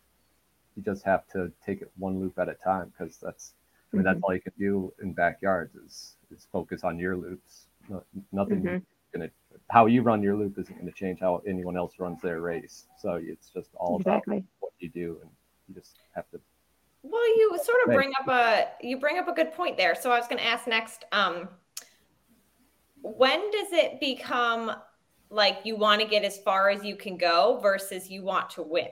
[0.76, 3.54] you just have to take it one loop at a time because that's
[3.92, 7.66] I mean, that's all you can do in backyards is is focus on your loops.
[7.88, 8.02] No,
[8.32, 8.82] nothing Mhm.
[9.12, 9.30] gonna
[9.70, 12.86] how you run your loop isn't gonna change how anyone else runs their race.
[12.98, 14.38] So it's just all Exactly.
[14.38, 15.30] about what you do, and
[15.68, 16.40] you just have to.
[17.02, 17.94] Well, you sort of Right.
[17.96, 19.94] bring up a you bring up a good point there.
[19.94, 21.04] So I was going to ask next.
[21.12, 21.48] Um,
[23.02, 24.72] when does it become
[25.30, 28.62] like you want to get as far as you can go versus you want to
[28.62, 28.88] win?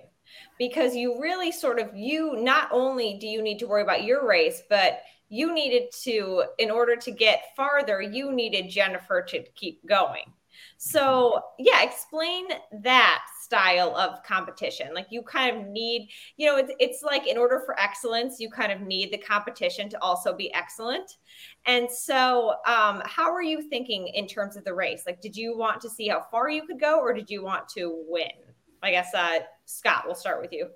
[0.58, 4.26] Because you really sort of you not only do you need to worry about your
[4.26, 9.84] race, but you needed to in order to get farther, you needed Jennifer to keep
[9.86, 10.32] going.
[10.76, 12.46] So, yeah, explain
[12.82, 14.88] that style of competition.
[14.94, 18.50] Like you kind of need, you know, it's, it's like in order for excellence, you
[18.50, 21.16] kind of need the competition to also be excellent.
[21.66, 25.02] And so, um, how are you thinking in terms of the race?
[25.06, 27.68] Like, did you want to see how far you could go or did you want
[27.70, 28.30] to win?
[28.82, 30.68] I guess, uh, Scott, we'll start with you.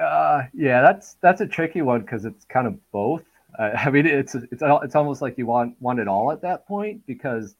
[0.00, 3.22] Uh, yeah, that's that's a tricky one because it's kind of both.
[3.58, 6.66] Uh, I mean, it's it's it's almost like you want want it all at that
[6.66, 7.54] point because,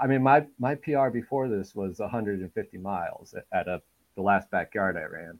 [0.00, 3.82] I mean, my my PR before this was 150 miles at, a
[4.14, 5.38] the last backyard I ran.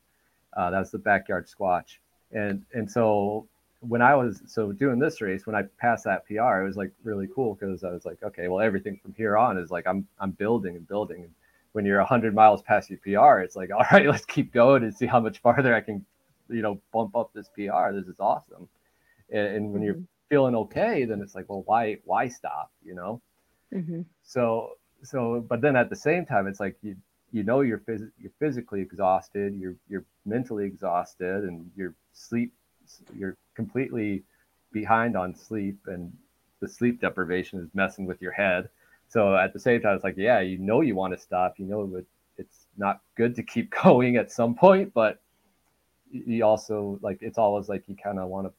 [0.56, 1.98] Uh, that was the backyard squatch,
[2.32, 3.48] and and so
[3.80, 6.90] when I was so doing this race, when I passed that PR, it was like
[7.04, 10.06] really cool because I was like, okay, well, everything from here on is like I'm
[10.18, 11.22] I'm building and building.
[11.22, 11.30] And
[11.72, 14.94] when you're 100 miles past your PR, it's like, all right, let's keep going and
[14.94, 16.04] see how much farther I can,
[16.48, 17.92] you know, bump up this PR.
[17.92, 18.68] This is awesome.
[19.30, 22.70] And, and when you're feeling okay, then it's like, well, why why stop?
[22.84, 23.20] You know.
[23.76, 24.72] Hmm So
[25.02, 26.96] so, but then at the same time, it's like you
[27.32, 32.52] you know you're phys- you're physically exhausted, you're you're mentally exhausted, and your sleep
[33.14, 34.24] you're completely
[34.72, 36.12] behind on sleep, and
[36.60, 38.68] the sleep deprivation is messing with your head.
[39.08, 41.66] So at the same time, it's like yeah, you know you want to stop, you
[41.66, 42.06] know that
[42.38, 45.20] it's not good to keep going at some point, but
[46.10, 48.52] you also like it's always like you kind of want to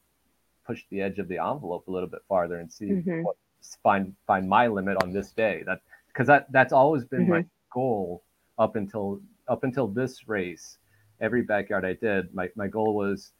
[0.66, 3.22] push the edge of the envelope a little bit farther and see Mhm.
[3.22, 3.36] what
[3.82, 5.62] find find my limit on this day.
[5.66, 7.48] That because that that's always been my mm-hmm.
[7.72, 8.22] goal
[8.58, 10.78] up until up until this race.
[11.20, 13.32] Every backyard I did, my, my goal was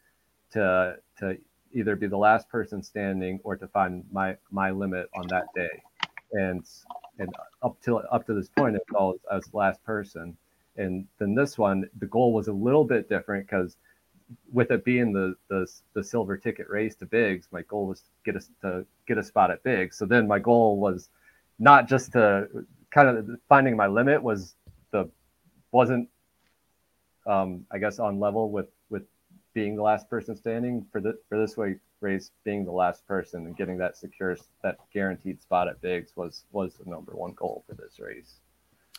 [0.53, 1.37] to to
[1.73, 5.83] either be the last person standing or to find my my limit on that day.
[6.33, 6.65] And
[7.19, 7.29] and
[7.63, 10.37] up till up to this point, it was always I was the last person.
[10.77, 13.77] And then this one, the goal was a little bit different because
[14.53, 18.07] with it being the, the the silver ticket race to Big's, my goal was to
[18.25, 19.97] get us to get a spot at Big's.
[19.97, 21.09] So then my goal was
[21.59, 22.49] not just to
[22.91, 24.55] kind of finding my limit was
[24.91, 25.11] the
[25.73, 26.09] wasn't
[27.27, 29.05] um, I guess on level with with
[29.55, 33.47] being the last person standing for the for this way race being the last person
[33.47, 37.65] and getting that secure that guaranteed spot at Big's was was the number one goal
[37.67, 38.37] for this race.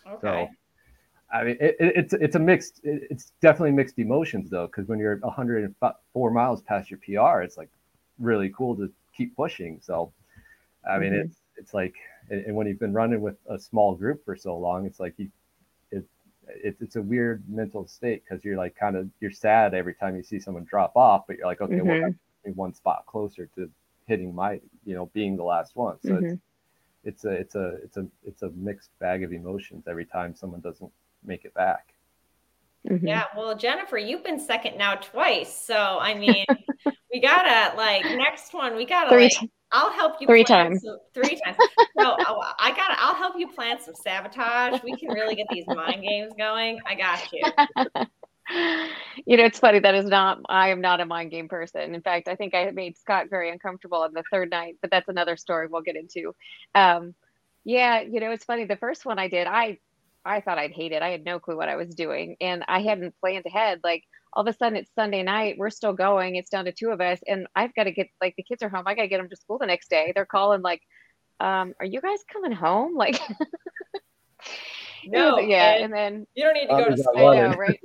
[0.08, 0.48] Okay.
[0.48, 0.56] So,
[1.32, 2.82] I mean, it, it, it's it's a mixed.
[2.84, 7.58] It, it's definitely mixed emotions though, because when you're 104 miles past your PR, it's
[7.58, 7.70] like
[8.20, 9.80] really cool to keep pushing.
[9.82, 10.12] So,
[10.90, 11.16] I mean, Mhm.
[11.16, 11.96] it's it's like,
[12.30, 15.30] and when you've been running with a small group for so long, it's like you,
[15.92, 16.06] it,
[16.48, 20.16] it it's a weird mental state because you're like kind of you're sad every time
[20.16, 22.04] you see someone drop off, but you're like, okay, well, Mhm.
[22.04, 22.16] that's
[22.46, 23.70] me one spot closer to
[24.08, 25.98] hitting my, you know, being the last one.
[26.02, 26.40] So it's Mhm.
[27.04, 30.62] it's a it's a it's a it's a mixed bag of emotions every time someone
[30.62, 30.92] doesn't
[31.24, 31.94] make it back.
[32.88, 33.08] Mhm.
[33.08, 35.54] Yeah, well, Jennifer, you've been second now twice.
[35.54, 36.46] So, I mean,
[37.14, 40.82] we gotta like next one, we gotta Three like, ti- I'll help you three times.
[40.82, 41.58] some- three times.
[41.98, 44.82] No, I I gotta, I'll help you plan some sabotage.
[44.84, 46.80] We can really get these mind games going.
[46.86, 47.44] I got you.
[49.26, 49.80] you know, it's funny.
[49.80, 51.94] That is not, I am not a mind game person.
[51.94, 55.08] In fact, I think I made Scott very uncomfortable on the third night, but that's
[55.10, 56.34] another story we'll get into.
[56.74, 57.14] Um,
[57.64, 58.66] yeah, you know, it's funny.
[58.66, 59.78] The first one I did, I,
[60.30, 61.02] I thought I'd hate it.
[61.02, 63.82] I had no clue what I was doing, and I hadn't planned ahead.
[63.84, 64.04] Like
[64.34, 65.56] all of a sudden, it's Sunday night.
[65.58, 66.36] We're still going.
[66.36, 68.70] It's down to two of us, and I've got to get like the kids are
[68.70, 68.84] home.
[68.86, 70.12] I got to get them to school the next day.
[70.14, 70.82] They're calling like,
[71.40, 73.20] um, "Are you guys coming home?" Like,
[75.06, 75.72] No, yeah.
[75.74, 77.28] and And then you don't need to go to school.
[77.30, 77.80] I know, right?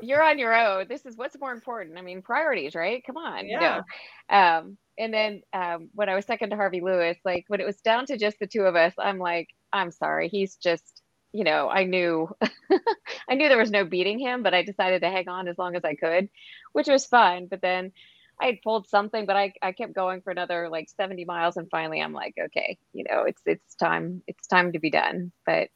[0.00, 0.86] You're on your own.
[0.88, 1.98] This is what's more important.
[1.98, 3.02] I mean, priorities, right?
[3.06, 3.46] Come on.
[3.46, 3.82] you Yeah.
[4.30, 4.36] know.
[4.36, 7.80] Um, and then um, when I was second to Harvey Lewis, like when it was
[7.80, 10.28] down to just the two of us, I'm like, I'm sorry.
[10.28, 11.01] He's just,
[11.32, 12.28] you know, I knew,
[13.28, 15.76] I knew there was no beating him, but I decided to hang on as long
[15.76, 16.28] as I could,
[16.72, 17.46] which was fun.
[17.46, 17.92] But then
[18.40, 21.70] I had pulled something, but I, I kept going for another like 70 miles, and
[21.70, 25.32] finally I'm like, okay, you know, it's it's time, it's time to be done.
[25.46, 25.68] But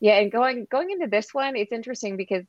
[0.00, 2.44] yeah, and going going into this one, it's interesting because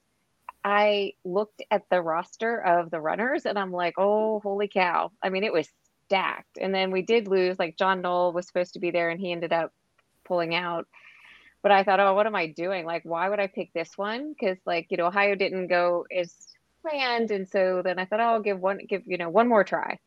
[0.64, 5.12] I looked at the roster of the runners and I'm like, oh, holy cow.
[5.22, 5.68] I mean, it was
[6.06, 6.58] stacked.
[6.60, 9.32] And then we did lose, like John Knoll was supposed to be there and he
[9.32, 9.74] ended up
[10.24, 10.88] pulling out.
[11.64, 12.86] But I thought, oh, what am I doing?
[12.86, 14.34] Like, why would I pick this one?
[14.38, 16.34] Because like, you know, Ohio didn't go as
[16.82, 17.32] planned.
[17.32, 19.98] And so then I thought, oh, I'll give one, give, you know, one more try.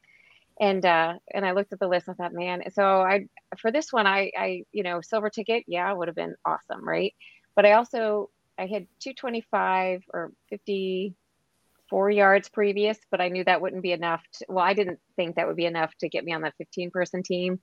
[0.60, 2.08] And uh, and I looked at the list.
[2.08, 2.62] I thought, man.
[2.72, 3.26] So I
[3.58, 7.14] for this one, I I you know silver ticket, yeah, would have been awesome, right?
[7.54, 13.82] But I also I had 225 or 54 yards previous, but I knew that wouldn't
[13.82, 14.22] be enough.
[14.38, 16.90] To, well, I didn't think that would be enough to get me on the 15
[16.90, 17.60] person team.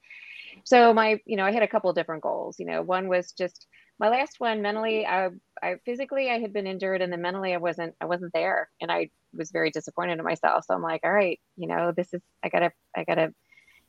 [0.65, 2.59] So my, you know, I had a couple of different goals.
[2.59, 3.65] You know, one was just
[4.03, 5.05] my last one mentally.
[5.05, 5.29] I,
[5.61, 7.95] I physically I had been injured, and then mentally I wasn't.
[8.01, 10.65] I wasn't there, and I was very disappointed in myself.
[10.65, 12.21] So I'm like, all right, you know, this is.
[12.43, 12.73] I gotta.
[12.93, 13.33] I gotta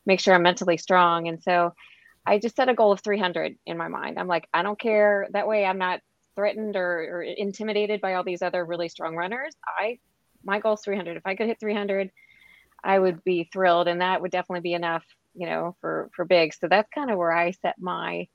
[0.07, 1.75] make sure I'm mentally strong, and so.
[2.27, 4.19] I just set a goal of 300 in my mind.
[4.19, 5.29] I'm like, I don't care.
[5.33, 6.01] That way, I'm not
[6.35, 9.55] threatened or, or intimidated by all these other really strong runners.
[9.67, 9.99] I
[10.43, 11.19] my goal is 300.
[11.19, 12.11] If I could hit 300,
[12.83, 15.05] I would be thrilled, and that would definitely be enough,
[15.35, 16.55] you know, for for big.
[16.55, 18.29] So that's kind of where I set my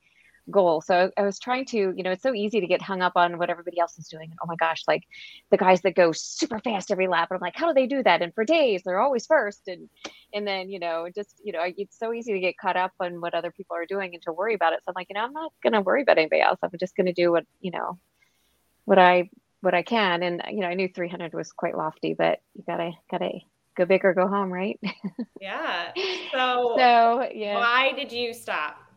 [0.50, 0.80] goal.
[0.80, 3.38] So I was trying to, you know, it's so easy to get hung up on
[3.38, 4.30] what everybody else is doing.
[4.30, 5.04] And oh my gosh, like
[5.50, 7.28] the guys that go super fast every lap.
[7.30, 8.22] And I'm like, how do they do that?
[8.22, 9.68] And for days, they're always first.
[9.68, 9.88] And
[10.32, 13.20] and then, you know, just, you know, it's so easy to get caught up on
[13.20, 14.80] what other people are doing and to worry about it.
[14.84, 16.58] So I'm like, you know, I'm not gonna worry about anybody else.
[16.62, 17.98] I'm just gonna do what, you know,
[18.84, 19.30] what I
[19.60, 20.22] what I can.
[20.22, 23.40] And you know, I knew 300 was quite lofty, but you gotta gotta
[23.76, 24.78] go big or go home, right?
[25.40, 25.92] Yeah.
[26.32, 27.54] So, so yeah.
[27.54, 28.89] why did you stop?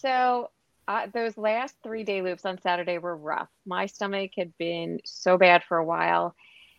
[0.00, 0.50] So
[0.88, 3.48] uh, those last three day loops on Saturday were rough.
[3.66, 6.34] My stomach had been so bad for a while,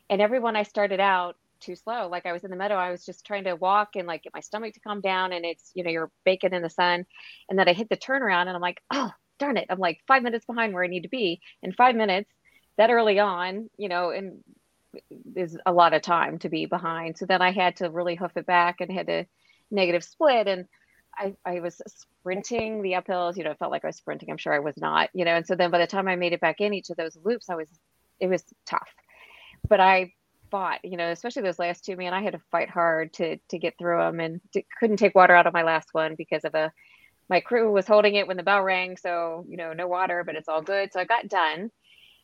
[0.10, 2.08] and everyone I started out too slow.
[2.08, 4.34] Like I was in the meadow, I was just trying to walk and like get
[4.34, 7.06] my stomach to calm down, and it's you know you're baking in the sun,
[7.50, 10.24] and then I hit the turnaround, and I'm like, oh darn it, I'm like five
[10.24, 12.30] minutes behind where I need to be in five minutes.
[12.78, 14.44] That early on, you know, and
[15.36, 17.18] is a lot of time to be behind.
[17.18, 19.26] So then I had to really hoof it back and had to
[19.70, 20.66] negative split and
[21.22, 24.32] I, I was sprinting the uphills, you know, it felt like I was sprinting.
[24.32, 26.34] I'm sure I was not, you know, and so then by the time I made
[26.34, 27.68] it back in each of those loops, I was,
[28.20, 28.90] it was tough.
[29.70, 30.14] But I
[30.50, 33.60] fought, you know, especially those last two, man, I had to fight hard to to
[33.60, 36.56] get through them and t- couldn't take water out of my last one because of
[36.56, 36.74] a,
[37.30, 38.98] my crew was holding it when the bell rang.
[38.98, 40.92] So, you know, no water, but it's all good.
[40.92, 41.72] So I got done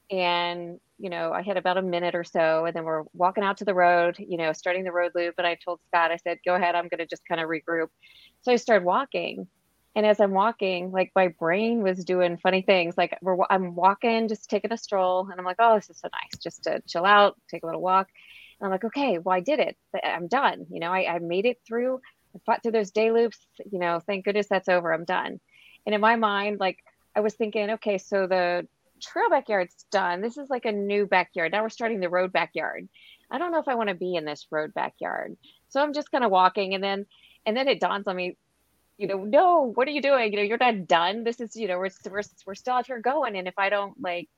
[0.10, 3.58] and you know i had about a minute or so and then we're walking out
[3.58, 6.38] to the road you know starting the road loop and i told scott i said
[6.46, 7.88] go ahead i'm going to just kind of regroup
[8.48, 9.46] so i started walking
[9.94, 14.30] and as i'm walking like my brain was doing funny things like we're, i'm walking
[14.30, 17.04] just taking a stroll and i'm like oh this is so nice just to chill
[17.04, 18.08] out take a little walk
[18.62, 21.46] and i'm like okay well i did it i'm done you know i, I made
[21.46, 22.00] it through
[22.34, 23.38] i fought through those day loops
[23.70, 25.42] you know thank goodness that's over i'm done
[25.86, 26.80] and in my mind like
[27.18, 28.66] i was thinking okay so the
[29.02, 30.22] trail backyard's done.
[30.22, 31.52] This is like a new backyard.
[31.52, 32.88] Now we're starting the road backyard.
[33.30, 35.36] I don't know if I want to be in this road backyard.
[35.70, 37.06] So I'm just kind of walking and then
[37.48, 38.38] and then it dawns on me,
[38.98, 40.32] you know, no, what are you doing?
[40.34, 41.24] You know, you're not done.
[41.24, 44.00] This is, you know, we're we're we're still out here going and if I don't
[44.00, 44.30] like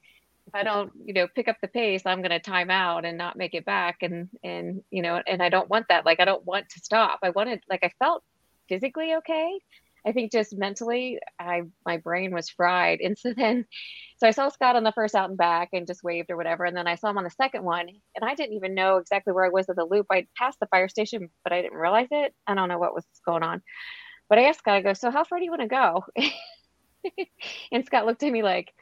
[0.48, 3.18] if I don't, you know, pick up the pace, I'm going to time out and
[3.18, 6.06] not make it back and and you know, and I don't want that.
[6.06, 7.20] Like I don't want to stop.
[7.24, 8.24] I wanted like I felt
[8.70, 9.60] physically okay.
[10.06, 13.00] I think just mentally, I my brain was fried.
[13.10, 13.66] And so then,
[14.18, 16.66] so I saw Scott on the first out and back and just waved or whatever.
[16.66, 19.34] And then I saw him on the second one, and I didn't even know exactly
[19.34, 20.08] where I was at the loop.
[20.12, 22.34] I passed the fire station, but I didn't realize it.
[22.48, 23.62] I don't know what was going on.
[24.30, 26.06] But I asked Scott, I go, so how far do you want to go?
[27.72, 28.74] and Scott looked at me like,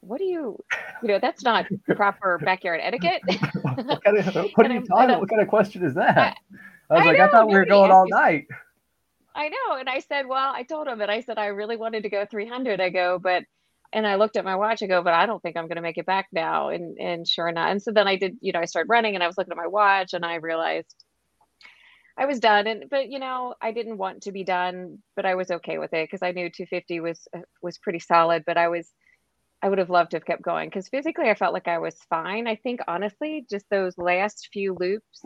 [0.00, 0.58] what do you,
[1.02, 3.22] you know, that's not proper backyard etiquette.
[3.62, 5.18] what, kind of, what are you talking?
[5.18, 6.36] What kind of question is that?
[6.90, 8.46] I, I was like, I thought we were going all night.
[9.34, 9.76] I know.
[9.76, 12.24] And I said, well, I told him, and I said, I really wanted to go
[12.24, 12.80] 300.
[12.80, 13.44] I go, but
[13.92, 14.82] and I looked at my watch.
[14.82, 16.68] I go, but I don't think I'm going to make it back now.
[16.68, 18.36] And and sure enough, and so then I did.
[18.40, 20.94] You know, I started running, and I was looking at my watch, and I realized
[22.18, 22.66] I was done.
[22.66, 25.92] And but you know, I didn't want to be done, but I was okay with
[25.94, 28.44] it because I knew 250 was uh, was pretty solid.
[28.44, 28.90] But I was
[29.62, 31.96] I would have loved to have kept going because physically I felt like I was
[32.10, 32.48] fine.
[32.48, 35.22] I think honestly, just those last few loops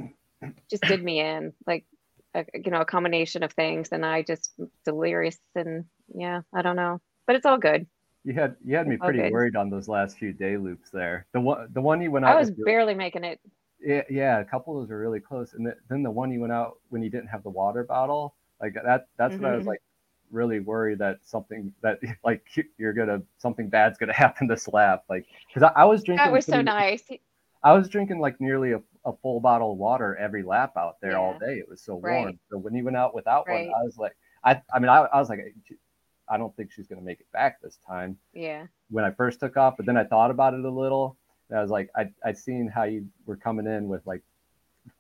[0.71, 1.87] just did me in, like
[2.35, 4.53] a, you know, a combination of things, and I just
[4.85, 7.87] delirious and yeah, I don't know, but it's all good.
[8.25, 11.27] You had you had me pretty worried on those last few day loops there.
[11.33, 12.33] The one the one you went out.
[12.33, 13.41] I was barely making it.
[13.81, 16.41] yeah, yeah, a couple of those were really close, and the, then the one you
[16.41, 19.07] went out when you didn't have the water bottle, like that.
[19.17, 19.67] That's what I was Mhm.
[19.67, 19.81] like
[20.31, 22.45] really worried that something that like
[22.77, 26.25] you're gonna something bad's gonna happen this lap, like because I, I was drinking.
[26.25, 27.03] That was so nice.
[27.63, 31.17] I was drinking like nearly a, a full bottle of water every lap out there
[31.19, 31.55] all day.
[31.59, 32.27] It was so warm.
[32.27, 32.39] Right.
[32.51, 33.67] So when he went out without Right.
[33.69, 35.41] one, I was like, I, I mean, I, I was like,
[36.29, 38.67] I don't think she's gonna make it back this time Yeah.
[38.91, 41.17] when I first took off, but then I thought about it a little.
[41.49, 44.23] And I was like, I I seen how you were coming in with like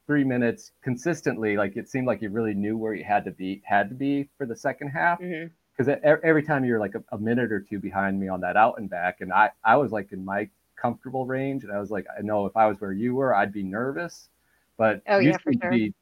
[0.06, 1.56] three minutes consistently.
[1.56, 4.28] Like it seemed like you really knew where you had to be had to be
[4.38, 5.20] for the second half.
[5.20, 5.48] Mm-hmm.
[5.76, 8.78] Because every time you're like a, a minute or two behind me on that out
[8.78, 10.48] and back, and I I was like in my
[10.80, 13.52] comfortable range, and I was like, I know if I was where you were, I'd
[13.52, 14.28] be nervous,
[14.76, 15.70] but Oh, you yeah, seemed to sure.
[15.70, 15.94] be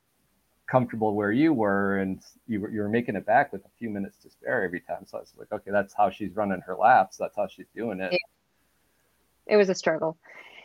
[0.66, 3.90] comfortable where you were, and you were you were making it back with a few
[3.90, 5.06] minutes to spare every time.
[5.06, 7.16] So I was like, okay, that's how she's running her laps.
[7.16, 8.12] That's how she's doing it.
[8.12, 9.54] Yeah.
[9.54, 10.18] It was a struggle.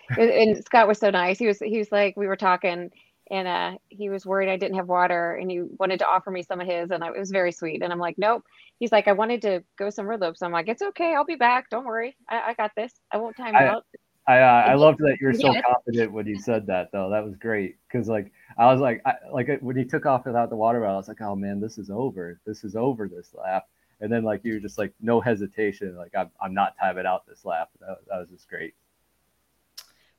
[0.09, 1.38] and, and Scott was so nice.
[1.39, 2.91] He was he was like we were talking
[3.32, 6.43] and uh he was worried I didn't have water and he wanted to offer me
[6.43, 7.82] some of his and I, it was very sweet.
[7.82, 8.43] And I'm like, nope.
[8.79, 10.41] He's like, I wanted to go some road loops.
[10.41, 11.15] I'm like, it's okay.
[11.15, 11.69] I'll be back.
[11.69, 12.15] Don't worry.
[12.29, 12.93] I, I got this.
[13.11, 13.86] I won't time I- out.
[14.27, 15.61] I uh, I loved that you're so Yeah.
[15.63, 17.09] confident when you said that though.
[17.09, 20.51] That was great because like I was like I, like when he took off without
[20.51, 22.39] the water bottle, I was like, oh man, this is over.
[22.45, 23.65] This is over this lap.
[23.99, 27.25] And then like you were just like no hesitation, like I'm I'm not timing out
[27.27, 27.69] this lap.
[27.79, 28.75] That, that was just great.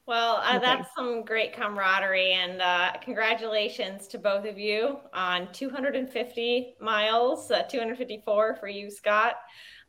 [0.07, 6.75] Well, uh, that's some great camaraderie, and uh, congratulations to both of you on 250
[6.81, 9.37] miles, uh, 254 for you, Scott.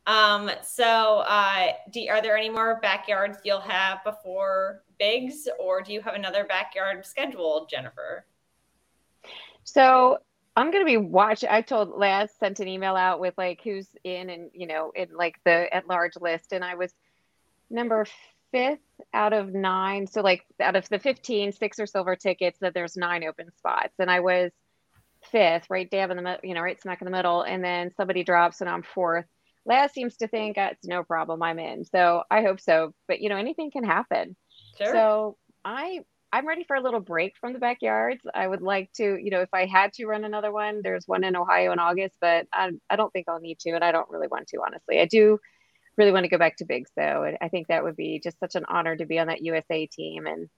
[0.06, 5.92] Um, so, uh, do, are there any more backyards you'll have before Bigs, or do
[5.92, 8.24] you have another backyard scheduled, Jennifer?
[9.64, 10.18] So
[10.54, 11.48] I'm gonna be watching.
[11.50, 15.08] I told Laz sent an email out with like who's in and you know in
[15.16, 16.94] like the at large list, and I was
[17.70, 18.06] number
[18.54, 18.78] fifth
[19.12, 20.06] out of nine.
[20.06, 22.60] So like out of the 15, six are silver tickets.
[22.60, 24.52] That there's nine open spots, and I was
[25.32, 27.42] fifth, right dab in the middle, you know, right smack in the middle.
[27.42, 29.26] And then somebody drops, and I'm fourth.
[29.66, 31.42] Laz seems to think uh, it's no problem.
[31.42, 32.94] I'm in, so I hope so.
[33.08, 34.36] But you know, anything can happen.
[34.78, 34.92] Sure.
[34.92, 38.20] So I I'm ready for a little break from the backyards.
[38.32, 41.24] I would like to, you know, if I had to run another one, there's one
[41.24, 44.10] in Ohio in August, but I, I don't think I'll need to, and I don't
[44.10, 45.00] really want to, honestly.
[45.00, 45.38] I do
[45.96, 47.24] really want to go back to Bigs, though.
[47.24, 49.86] and I think that would be just such an honor to be on that USA
[49.86, 50.26] team.
[50.26, 50.48] And,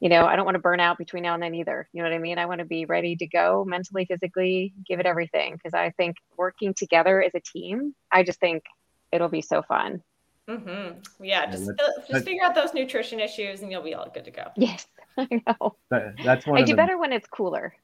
[0.00, 1.88] you know, I don't want to burn out between now and then either.
[1.92, 2.38] You know what I mean?
[2.38, 6.16] I want to be ready to go mentally, physically, give it everything, because I think
[6.36, 8.64] working together as a team, I just think
[9.12, 10.02] it'll be so fun.
[10.48, 11.24] Mm-hmm.
[11.24, 14.24] Yeah, just let's- just let's- figure out those nutrition issues, and you'll be all good
[14.24, 14.44] to go.
[14.56, 14.86] Yes,
[15.18, 15.76] I know.
[15.90, 17.74] That, that's one I of do the better when it's cooler.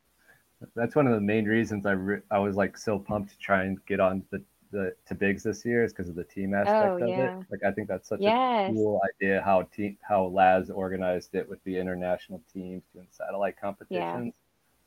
[0.74, 3.64] that's one of the main reasons I re- I was like so pumped to try
[3.64, 6.82] and get on the the to bigs this year is because of the team aspect
[6.82, 7.26] Oh, of yeah.
[7.26, 7.32] it.
[7.50, 11.62] Like I think that's such a cool idea how team how Laz organized it with
[11.64, 14.34] the international teams doing satellite competitions.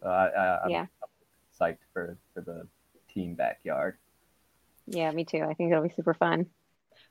[0.02, 0.86] So I, I, I'm Yeah.
[1.60, 2.68] psyched for for the
[3.14, 3.98] team backyard.
[4.88, 5.44] Yeah, me too.
[5.44, 6.48] I think it'll be super fun.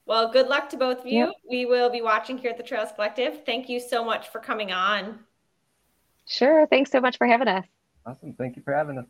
[0.06, 1.26] Well, good luck to both of you.
[1.26, 1.34] Yep.
[1.48, 3.44] We will be watching here at the Trails Collective.
[3.44, 5.20] Thank you so much for coming on.
[6.26, 6.66] Sure.
[6.66, 7.66] Thanks so much for having us.
[8.06, 8.32] Awesome.
[8.34, 9.06] Thank you for having us.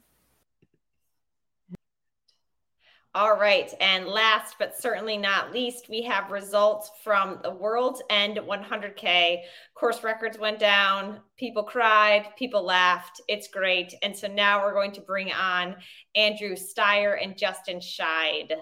[3.14, 3.72] All right.
[3.80, 9.40] And last but certainly not least, we have results from the World's End 100K.
[9.74, 11.20] Course records went down.
[11.36, 12.26] People cried.
[12.36, 13.20] People laughed.
[13.26, 13.94] It's great.
[14.02, 15.76] And so now we're going to bring on
[16.14, 18.52] Andrew Steyer and Justin Scheid.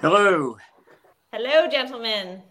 [0.00, 0.58] Hello.
[1.32, 2.42] Hello, gentlemen.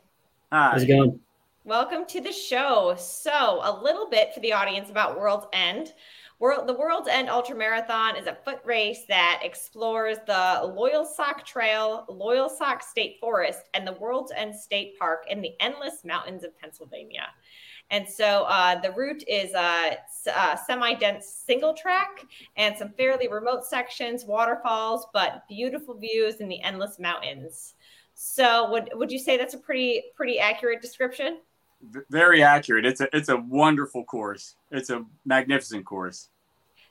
[0.52, 0.72] Hi.
[0.72, 1.20] How's it going?
[1.64, 2.96] Welcome to the show.
[2.98, 5.94] So, a little bit for the audience about World's End.
[6.40, 10.32] World, the World's End Ultra Marathon is a foot race that explores the
[10.78, 16.44] Loyalsock Trail, Loyalsock State Forest, and the World's End State Park in the endless mountains
[16.44, 17.26] of Pennsylvania.
[17.90, 22.24] And so uh, the route is a, a semi dense single track
[22.56, 27.74] and some fairly remote sections, waterfalls, but beautiful views in the endless mountains.
[28.14, 31.40] So, would, would you say that's a pretty pretty accurate description?
[32.10, 32.86] Very accurate.
[32.86, 34.56] It's a it's a wonderful course.
[34.72, 36.30] It's a magnificent course.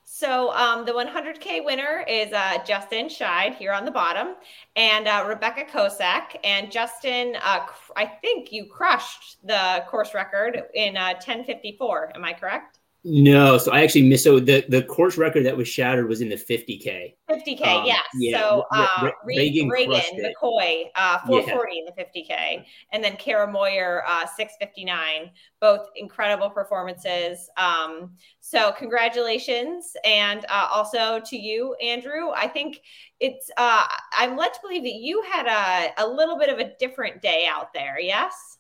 [0.09, 4.37] So um, the 100K winner is uh, Justin Scheid here on the bottom,
[4.77, 6.37] and uh, Rebecca Kosak.
[6.45, 7.67] And Justin, uh,
[7.97, 12.15] I think you crushed the course record in 10:54.
[12.15, 12.76] Am I correct?
[13.09, 14.25] No, so I actually missed.
[14.25, 17.15] So the the course record that was shattered was in the 50k.
[17.31, 18.03] 50k, um, yes.
[18.17, 21.79] Yeah, so uh, Reagan, Reagan McCoy, uh, 440 yeah.
[21.79, 25.31] in the 50k, and then Kara Moyer, uh, 659.
[25.61, 27.49] Both incredible performances.
[27.57, 32.31] Um, so congratulations, and uh, also to you, Andrew.
[32.35, 32.81] I think
[33.21, 33.53] it's.
[33.57, 33.85] Uh,
[34.19, 37.47] I'm led to believe that you had a a little bit of a different day
[37.49, 38.01] out there.
[38.01, 38.59] Yes.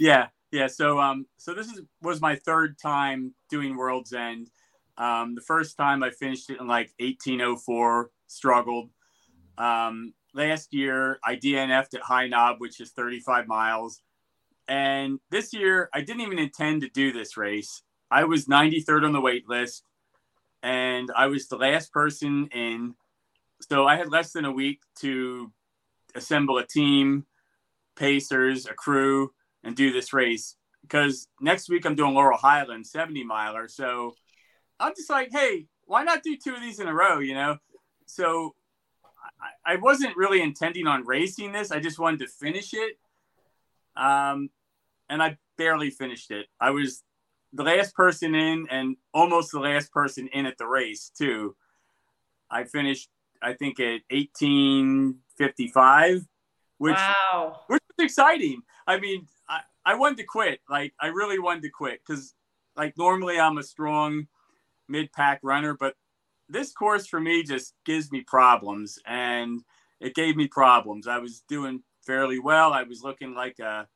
[0.00, 4.50] Yeah, yeah, so um, so this is was my third time doing World's End.
[4.98, 8.90] Um, the first time I finished it in like 1804, struggled.
[9.56, 14.02] Um, last year I DNF'd at High Knob, which is 35 miles,
[14.68, 17.82] and this year I didn't even intend to do this race.
[18.10, 19.84] I was 93rd on the wait list,
[20.62, 22.94] and I was the last person in.
[23.70, 25.50] So I had less than a week to
[26.14, 27.24] assemble a team,
[27.96, 29.30] pacers, a crew
[29.64, 33.68] and do this race because next week I'm doing Laurel Highland 70 miler.
[33.68, 34.14] So
[34.78, 37.56] I'm just like, hey, why not do two of these in a row, you know?
[38.06, 38.54] So
[39.40, 41.72] I, I wasn't really intending on racing this.
[41.72, 42.98] I just wanted to finish it.
[43.96, 44.50] Um,
[45.08, 46.46] and I barely finished it.
[46.60, 47.02] I was
[47.52, 51.54] the last person in and almost the last person in at the race, too.
[52.50, 53.08] I finished,
[53.40, 56.26] I think, at 1855,
[56.78, 57.60] which, wow.
[57.66, 58.62] which was exciting.
[58.86, 59.26] I mean,
[59.84, 60.60] I, wanted to quit.
[60.68, 62.34] Like I really wanted to quit because
[62.76, 64.26] like normally I'm a strong
[64.88, 65.94] mid pack runner, but
[66.48, 69.62] this course for me just gives me problems and
[70.00, 71.06] it gave me problems.
[71.06, 72.72] I was doing fairly well.
[72.72, 73.86] I was looking like a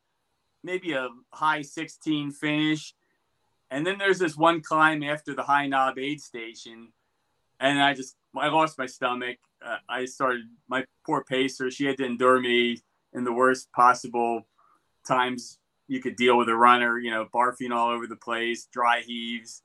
[0.63, 2.95] maybe a high 16 finish.
[3.71, 6.93] And then there's this one climb after the high knob aid station.
[7.59, 9.39] And I just, I lost my stomach.
[9.65, 12.79] Uh, I started, my poor pacer, she had to endure me
[13.13, 14.47] in the worst possible
[15.07, 15.59] times
[15.89, 19.63] you could deal with a runner, you know, barfing all over the place, dry heaves.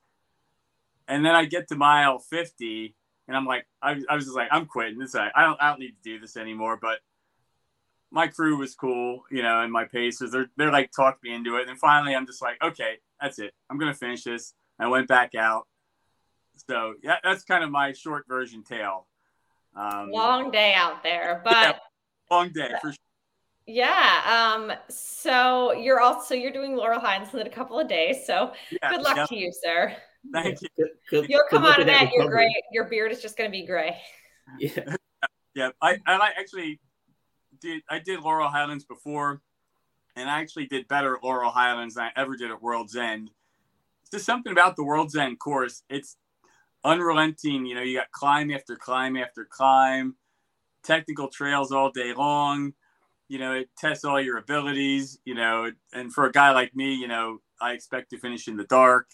[1.07, 2.95] And then I get to mile 50
[3.27, 5.15] and I'm like, I, I was just like, I'm quitting this.
[5.15, 6.77] I don't, I don't need to do this anymore.
[6.81, 6.99] But
[8.11, 11.55] my crew was cool, you know, and my pacers, they're, they're like, talked me into
[11.57, 11.69] it.
[11.69, 13.53] And finally I'm just like, okay, that's it.
[13.69, 14.53] I'm going to finish this.
[14.79, 15.67] I went back out.
[16.67, 19.07] So yeah, that's kind of my short version tale.
[19.75, 21.77] Um, long day out there, but yeah,
[22.29, 22.97] long day for sure.
[23.71, 24.53] Yeah.
[24.53, 28.25] Um, so you're also you're doing Laurel Highlands in a couple of days.
[28.25, 29.25] So yeah, good luck yeah.
[29.27, 29.95] to you, sir.
[30.33, 30.87] Thank you.
[31.09, 32.11] Good, You'll come out of that.
[32.13, 32.53] You're gray.
[32.71, 33.97] Your beard is just going to be gray.
[34.59, 34.95] Yeah.
[35.53, 35.71] Yeah.
[35.81, 36.79] I I actually
[37.59, 37.81] did.
[37.89, 39.41] I did Laurel Highlands before,
[40.15, 43.29] and I actually did better at Laurel Highlands than I ever did at World's End.
[44.01, 45.83] It's just something about the World's End course.
[45.89, 46.15] It's
[46.85, 47.65] unrelenting.
[47.65, 50.15] You know, you got climb after climb after climb,
[50.83, 52.71] technical trails all day long
[53.31, 56.93] you know, it tests all your abilities, you know, and for a guy like me,
[56.95, 59.07] you know, I expect to finish in the dark,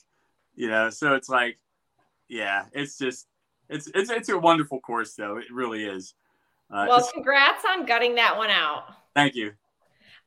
[0.56, 1.60] you know, so it's like,
[2.28, 3.28] yeah, it's just,
[3.70, 5.38] it's, it's, it's a wonderful course though.
[5.38, 6.16] It really is.
[6.74, 8.86] Uh, well, congrats on gutting that one out.
[9.14, 9.52] Thank you.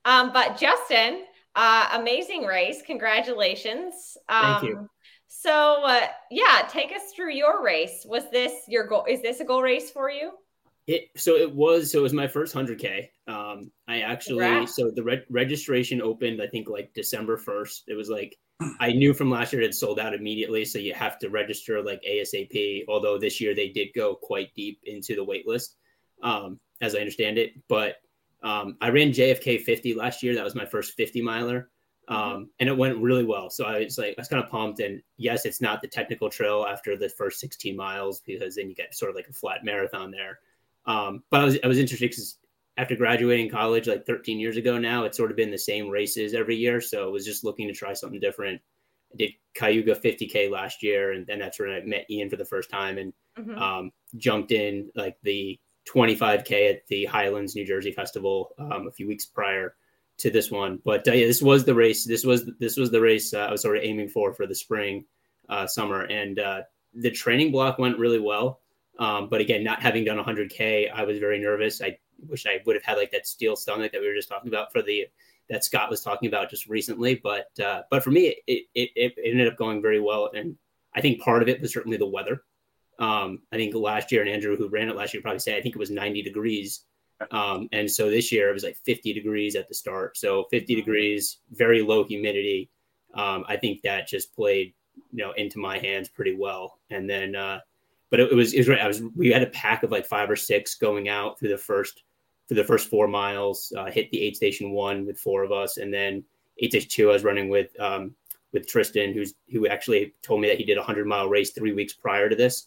[0.04, 1.24] Um, but Justin,
[1.56, 2.82] uh, amazing race.
[2.86, 4.16] Congratulations.
[4.28, 4.88] Um, Thank you.
[5.26, 8.06] So, uh, yeah, take us through your race.
[8.08, 9.04] Was this your goal?
[9.08, 10.30] Is this a goal race for you?
[10.90, 13.12] It so it was so it was my first hundred k.
[13.28, 14.74] Um, I actually Congrats.
[14.74, 17.84] so the re- registration opened I think like December first.
[17.86, 18.36] It was like
[18.80, 21.80] I knew from last year it had sold out immediately, so you have to register
[21.80, 22.86] like ASAP.
[22.88, 25.76] Although this year they did go quite deep into the wait list,
[26.24, 27.52] um, as I understand it.
[27.68, 27.98] But
[28.42, 30.34] um, I ran JFK 50 last year.
[30.34, 31.70] That was my first 50 miler.
[32.10, 32.14] Mm-hmm.
[32.14, 33.48] Um, and it went really well.
[33.48, 34.80] So I was like, I was kind of pumped.
[34.80, 38.74] And yes, it's not the technical trail after the first 16 miles because then you
[38.74, 40.40] get sort of like a flat marathon there.
[40.90, 42.38] Um, but I was I was interested because
[42.76, 46.34] after graduating college like 13 years ago now, it's sort of been the same races
[46.34, 46.80] every year.
[46.80, 48.60] So I was just looking to try something different.
[49.12, 52.44] I did Cayuga 50k last year, and then that's when I met Ian for the
[52.44, 53.58] first time and mm-hmm.
[53.58, 55.58] um, jumped in like the
[55.92, 59.74] 25k at the Highlands New Jersey Festival um, a few weeks prior
[60.18, 60.80] to this one.
[60.84, 62.04] But uh, yeah, this was the race.
[62.04, 64.54] This was this was the race uh, I was sort of aiming for for the
[64.54, 65.04] spring,
[65.48, 66.62] uh, summer, and uh,
[66.94, 68.60] the training block went really well.
[68.98, 71.80] Um, but again, not having done 100K, I was very nervous.
[71.80, 74.48] I wish I would have had like that steel stomach that we were just talking
[74.48, 75.06] about for the
[75.48, 77.16] that Scott was talking about just recently.
[77.16, 80.56] But uh, but for me, it, it, it ended up going very well, and
[80.94, 82.42] I think part of it was certainly the weather.
[82.98, 85.62] Um, I think last year, and Andrew, who ran it last year, probably said I
[85.62, 86.84] think it was 90 degrees.
[87.30, 90.16] Um, and so this year it was like 50 degrees at the start.
[90.16, 92.70] So 50 degrees, very low humidity.
[93.14, 94.74] Um, I think that just played,
[95.12, 96.78] you know, into my hands pretty well.
[96.88, 97.60] And then, uh,
[98.10, 98.80] but it, it was it was great.
[98.80, 101.58] I was we had a pack of like five or six going out through the
[101.58, 102.02] first
[102.48, 103.72] for the first four miles.
[103.76, 106.24] Uh, hit the aid station one with four of us, and then
[106.58, 108.14] aid station two I was running with um,
[108.52, 111.72] with Tristan, who's who actually told me that he did a hundred mile race three
[111.72, 112.66] weeks prior to this.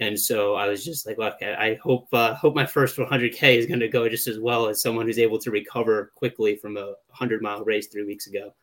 [0.00, 3.66] And so I was just like, look, I hope uh, hope my first 100k is
[3.66, 6.94] going to go just as well as someone who's able to recover quickly from a
[7.08, 8.54] 100 mile race three weeks ago.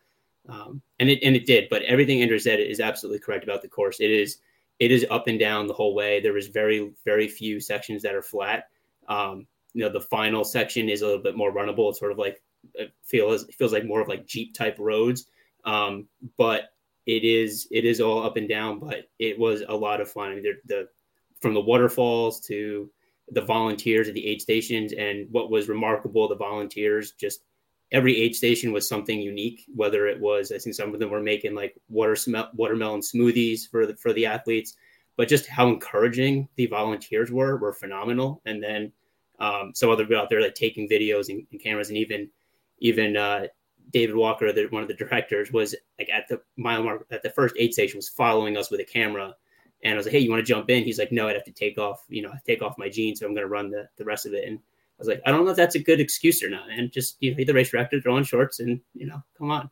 [0.47, 1.67] Um, and it and it did.
[1.69, 3.99] But everything Andrew said is absolutely correct about the course.
[3.99, 4.37] It is
[4.79, 6.19] it is up and down the whole way.
[6.19, 8.65] There is very very few sections that are flat.
[9.07, 11.89] Um, you know, the final section is a little bit more runnable.
[11.89, 12.41] It's sort of like
[12.73, 15.27] it feels it feels like more of like jeep type roads.
[15.65, 16.07] Um,
[16.37, 16.69] but
[17.05, 18.79] it is it is all up and down.
[18.79, 20.31] But it was a lot of fun.
[20.31, 20.87] I mean, the
[21.41, 22.89] from the waterfalls to
[23.29, 24.93] the volunteers at the aid stations.
[24.93, 27.41] And what was remarkable, the volunteers just
[27.91, 29.65] every aid station was something unique.
[29.73, 32.15] Whether it was, I think some of them were making like water
[32.53, 34.75] watermelon smoothies for the for the athletes,
[35.17, 38.41] but just how encouraging the volunteers were were phenomenal.
[38.45, 38.91] And then
[39.39, 42.29] um, some other people out there like taking videos and, and cameras, and even
[42.79, 43.47] even uh,
[43.91, 47.29] David Walker, the, one of the directors, was like at the mile mark at the
[47.29, 49.35] first aid station was following us with a camera
[49.85, 50.83] and I was like, hey, you want to jump in?
[50.83, 53.19] He's like, no, I'd have to take off, you know, take off my jeans.
[53.19, 54.47] So I'm going to run the, the rest of it.
[54.47, 54.59] And
[54.97, 56.69] I was like, I don't know if that's a good excuse or not.
[56.69, 59.51] And just, you know, be the race director, throw on shorts and, you know, come
[59.51, 59.69] on.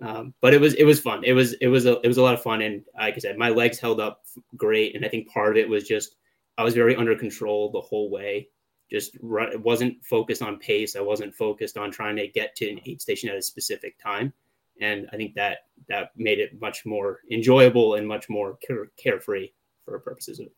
[0.00, 1.22] Um, but it was, it was fun.
[1.24, 2.62] It was, it was, a, it was a lot of fun.
[2.62, 4.24] And like I said, my legs held up
[4.56, 4.94] great.
[4.94, 6.16] And I think part of it was just,
[6.58, 8.48] I was very under control the whole way.
[8.90, 10.96] Just run, wasn't focused on pace.
[10.96, 14.32] I wasn't focused on trying to get to an aid station at a specific time
[14.80, 15.58] and I think that
[15.88, 19.50] that made it much more enjoyable and much more care, carefree
[19.84, 20.52] for purposes of it.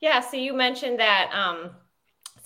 [0.00, 0.20] Yeah.
[0.20, 1.70] So you mentioned that um,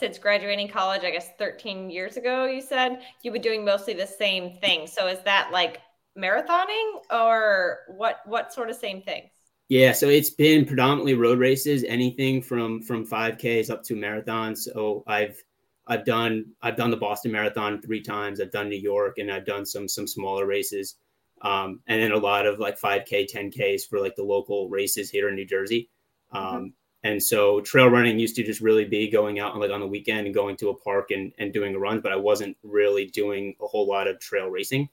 [0.00, 4.06] since graduating college, I guess 13 years ago, you said you've been doing mostly the
[4.06, 4.86] same thing.
[4.86, 5.80] So is that like
[6.18, 8.20] marathoning or what?
[8.24, 9.30] What sort of same things?
[9.68, 14.58] Yeah, so it's been predominantly road races, anything from from 5Ks up to marathons.
[14.58, 15.40] So I've
[15.86, 18.40] I've done I've done the Boston Marathon three times.
[18.40, 20.96] I've done New York, and I've done some some smaller races,
[21.42, 25.28] um, and then a lot of like 5K, 10Ks for like the local races here
[25.28, 25.88] in New Jersey.
[26.32, 26.66] Um, mm-hmm.
[27.02, 30.26] And so trail running used to just really be going out like on the weekend
[30.26, 33.54] and going to a park and, and doing a run, but I wasn't really doing
[33.60, 34.88] a whole lot of trail racing.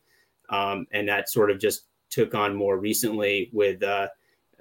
[0.50, 4.08] Um, and that sort of just took on more recently with uh,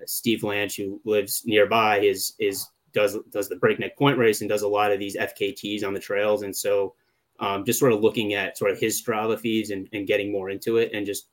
[0.07, 4.62] Steve Lanch, who lives nearby, is is does does the breakneck point race and does
[4.62, 6.42] a lot of these FKTs on the trails.
[6.42, 6.94] And so
[7.38, 10.51] um, just sort of looking at sort of his Strava feeds and, and getting more
[10.51, 11.28] into it and just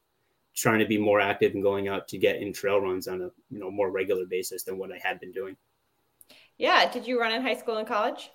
[0.55, 3.29] trying to be more active and going out to get in trail runs on a
[3.49, 5.55] you know more regular basis than what I had been doing.
[6.57, 6.91] Yeah.
[6.91, 8.31] Did you run in high school and college?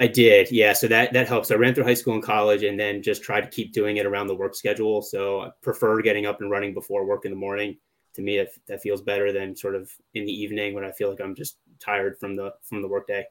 [0.00, 0.50] I did.
[0.50, 0.72] Yeah.
[0.72, 1.50] So that that helps.
[1.50, 4.06] I ran through high school and college and then just tried to keep doing it
[4.06, 5.02] around the work schedule.
[5.02, 7.76] So I prefer getting up and running before work in the morning.
[8.14, 11.08] To me, that, that feels better than sort of in the evening when I feel
[11.08, 13.24] like I'm just tired from the from the workday.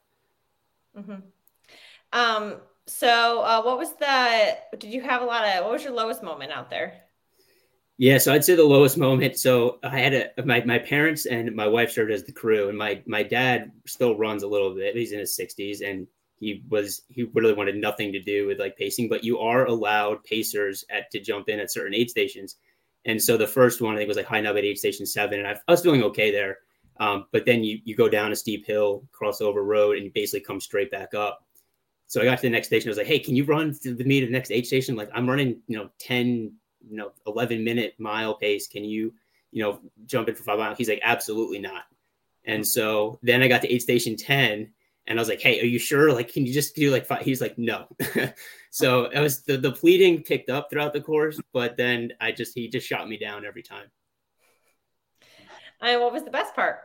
[0.98, 1.16] Mm-hmm.
[2.14, 2.62] Um.
[2.88, 4.58] So, uh, what was the?
[4.78, 5.64] Did you have a lot of?
[5.64, 6.94] What was your lowest moment out there?
[7.98, 9.38] Yeah, so I'd say the lowest moment.
[9.38, 12.78] So I had a my my parents and my wife served as the crew, and
[12.78, 14.96] my my dad still runs a little bit.
[14.96, 16.08] He's in his sixties, and
[16.39, 19.08] he was he really wanted nothing to do with like pacing.
[19.08, 22.56] But you are allowed pacers at to jump in at certain aid stations,
[23.06, 25.39] and so the first one I think was like high knob at aid station seven,
[25.39, 26.58] and I, I was doing okay there.
[27.00, 30.12] Um, but then you you go down a steep hill, cross over road, and you
[30.14, 31.46] basically come straight back up.
[32.08, 32.89] So I got to the next station.
[32.89, 34.96] I was like, "Hey, can you run to the me to the next aid station?
[34.96, 36.54] Like I'm running, you know, ten,
[36.90, 38.68] you know, eleven minute mile pace.
[38.68, 39.14] Can you,
[39.52, 41.84] you know, jump in for five miles?" He's like, "Absolutely not."
[42.46, 44.72] And so then I got to aid station ten,
[45.08, 46.12] and I was like, "Hey, are you sure?
[46.12, 47.22] Like, can you just do like five?
[47.24, 47.88] He's like, "No."
[48.72, 52.54] so it was the the pleading picked up throughout the course, but then I just
[52.56, 53.88] he just shot me down every time.
[55.82, 56.80] And what was the best part?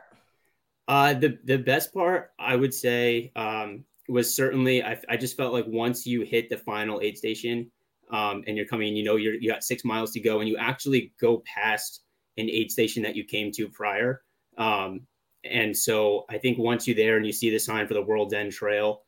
[0.89, 5.53] Uh, the the best part I would say um, was certainly I, I just felt
[5.53, 7.71] like once you hit the final aid station
[8.11, 10.57] um, and you're coming, you know, you're you got six miles to go, and you
[10.57, 12.03] actually go past
[12.37, 14.22] an aid station that you came to prior.
[14.58, 15.07] Um,
[15.45, 18.34] and so I think once you're there and you see the sign for the World's
[18.34, 19.03] End Trail,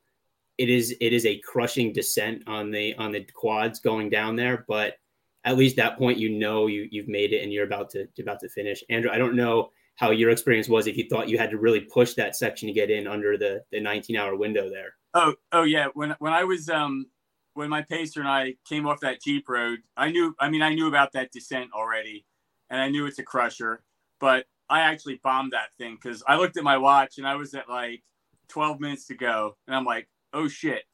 [0.57, 4.65] it is it is a crushing descent on the on the quads going down there,
[4.69, 4.95] but
[5.45, 8.41] at least that point you know you you've made it and you're about to about
[8.41, 8.83] to finish.
[8.91, 11.81] Andrew, I don't know how your experience was if you thought you had to really
[11.81, 14.95] push that section to get in under the the 19 hour window there.
[15.15, 15.89] Oh, oh yeah.
[15.95, 17.07] When when I was um
[17.59, 20.75] when my pacer and I came off that Jeep road, I knew I mean I
[20.75, 22.25] knew about that descent already
[22.71, 23.83] and I knew it's a crusher,
[24.21, 27.55] but I actually bombed that thing cuz I looked at my watch and I was
[27.55, 28.05] at like
[28.47, 30.85] 12 minutes to go and I'm like, "Oh shit.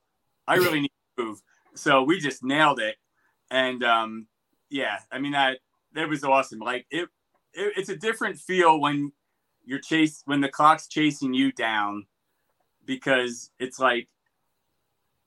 [0.48, 1.42] I really need to move."
[1.74, 2.96] So we just nailed it.
[3.50, 4.26] And um
[4.70, 5.58] yeah, I mean that
[5.92, 6.60] that was awesome.
[6.60, 7.10] Like it
[7.52, 9.12] it, it's a different feel when
[9.66, 12.06] you're chased, when the clock's chasing you down
[12.86, 14.08] because it's like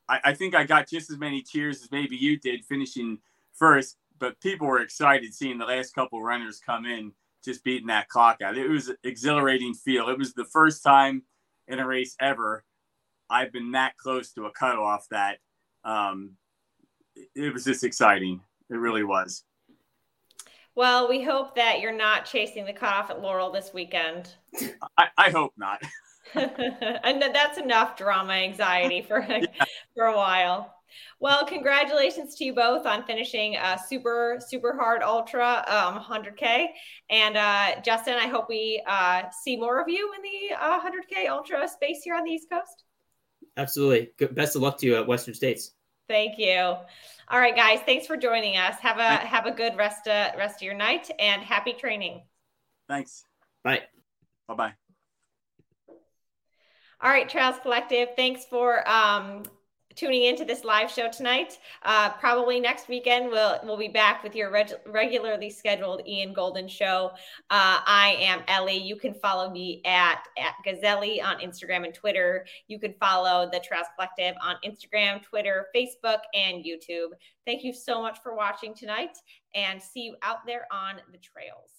[0.09, 3.19] I, I think I got just as many cheers as maybe you did finishing
[3.53, 7.11] first, but people were excited seeing the last couple runners come in
[7.43, 8.57] just beating that clock out.
[8.57, 10.09] It was an exhilarating feel.
[10.09, 11.23] It was the first time
[11.67, 12.63] in a race ever
[13.29, 15.39] I've been that close to a cutoff that
[15.83, 16.31] um,
[17.35, 18.41] it was just exciting.
[18.69, 19.43] It really was.
[20.75, 24.35] Well, we hope that you're not chasing the cutoff at Laurel this weekend.
[24.97, 25.81] I, I hope not.
[26.35, 29.45] and that's enough drama anxiety for yeah.
[29.95, 30.73] for a while.
[31.19, 36.67] Well, congratulations to you both on finishing a super super hard ultra um, 100k.
[37.09, 41.29] And uh, Justin, I hope we uh, see more of you in the uh, 100k
[41.29, 42.83] ultra space here on the East Coast.
[43.57, 44.11] Absolutely.
[44.17, 45.73] Good, best of luck to you at Western States.
[46.07, 46.75] Thank you.
[47.29, 47.79] All right, guys.
[47.85, 48.79] Thanks for joining us.
[48.79, 52.21] Have a have a good rest uh, rest of your night and happy training.
[52.87, 53.25] Thanks.
[53.63, 53.81] Bye.
[54.47, 54.86] Bye bye.
[56.99, 58.09] All right, Trails Collective.
[58.15, 59.43] Thanks for um,
[59.97, 61.59] tuning into this live show tonight.
[61.83, 66.67] Uh, probably next weekend we'll we'll be back with your reg- regularly scheduled Ian Golden
[66.67, 67.11] show.
[67.51, 68.77] Uh, I am Ellie.
[68.77, 72.47] You can follow me at at Gazelli on Instagram and Twitter.
[72.67, 77.09] You can follow the Trails Collective on Instagram, Twitter, Facebook, and YouTube.
[77.45, 79.17] Thank you so much for watching tonight,
[79.53, 81.76] and see you out there on the trails.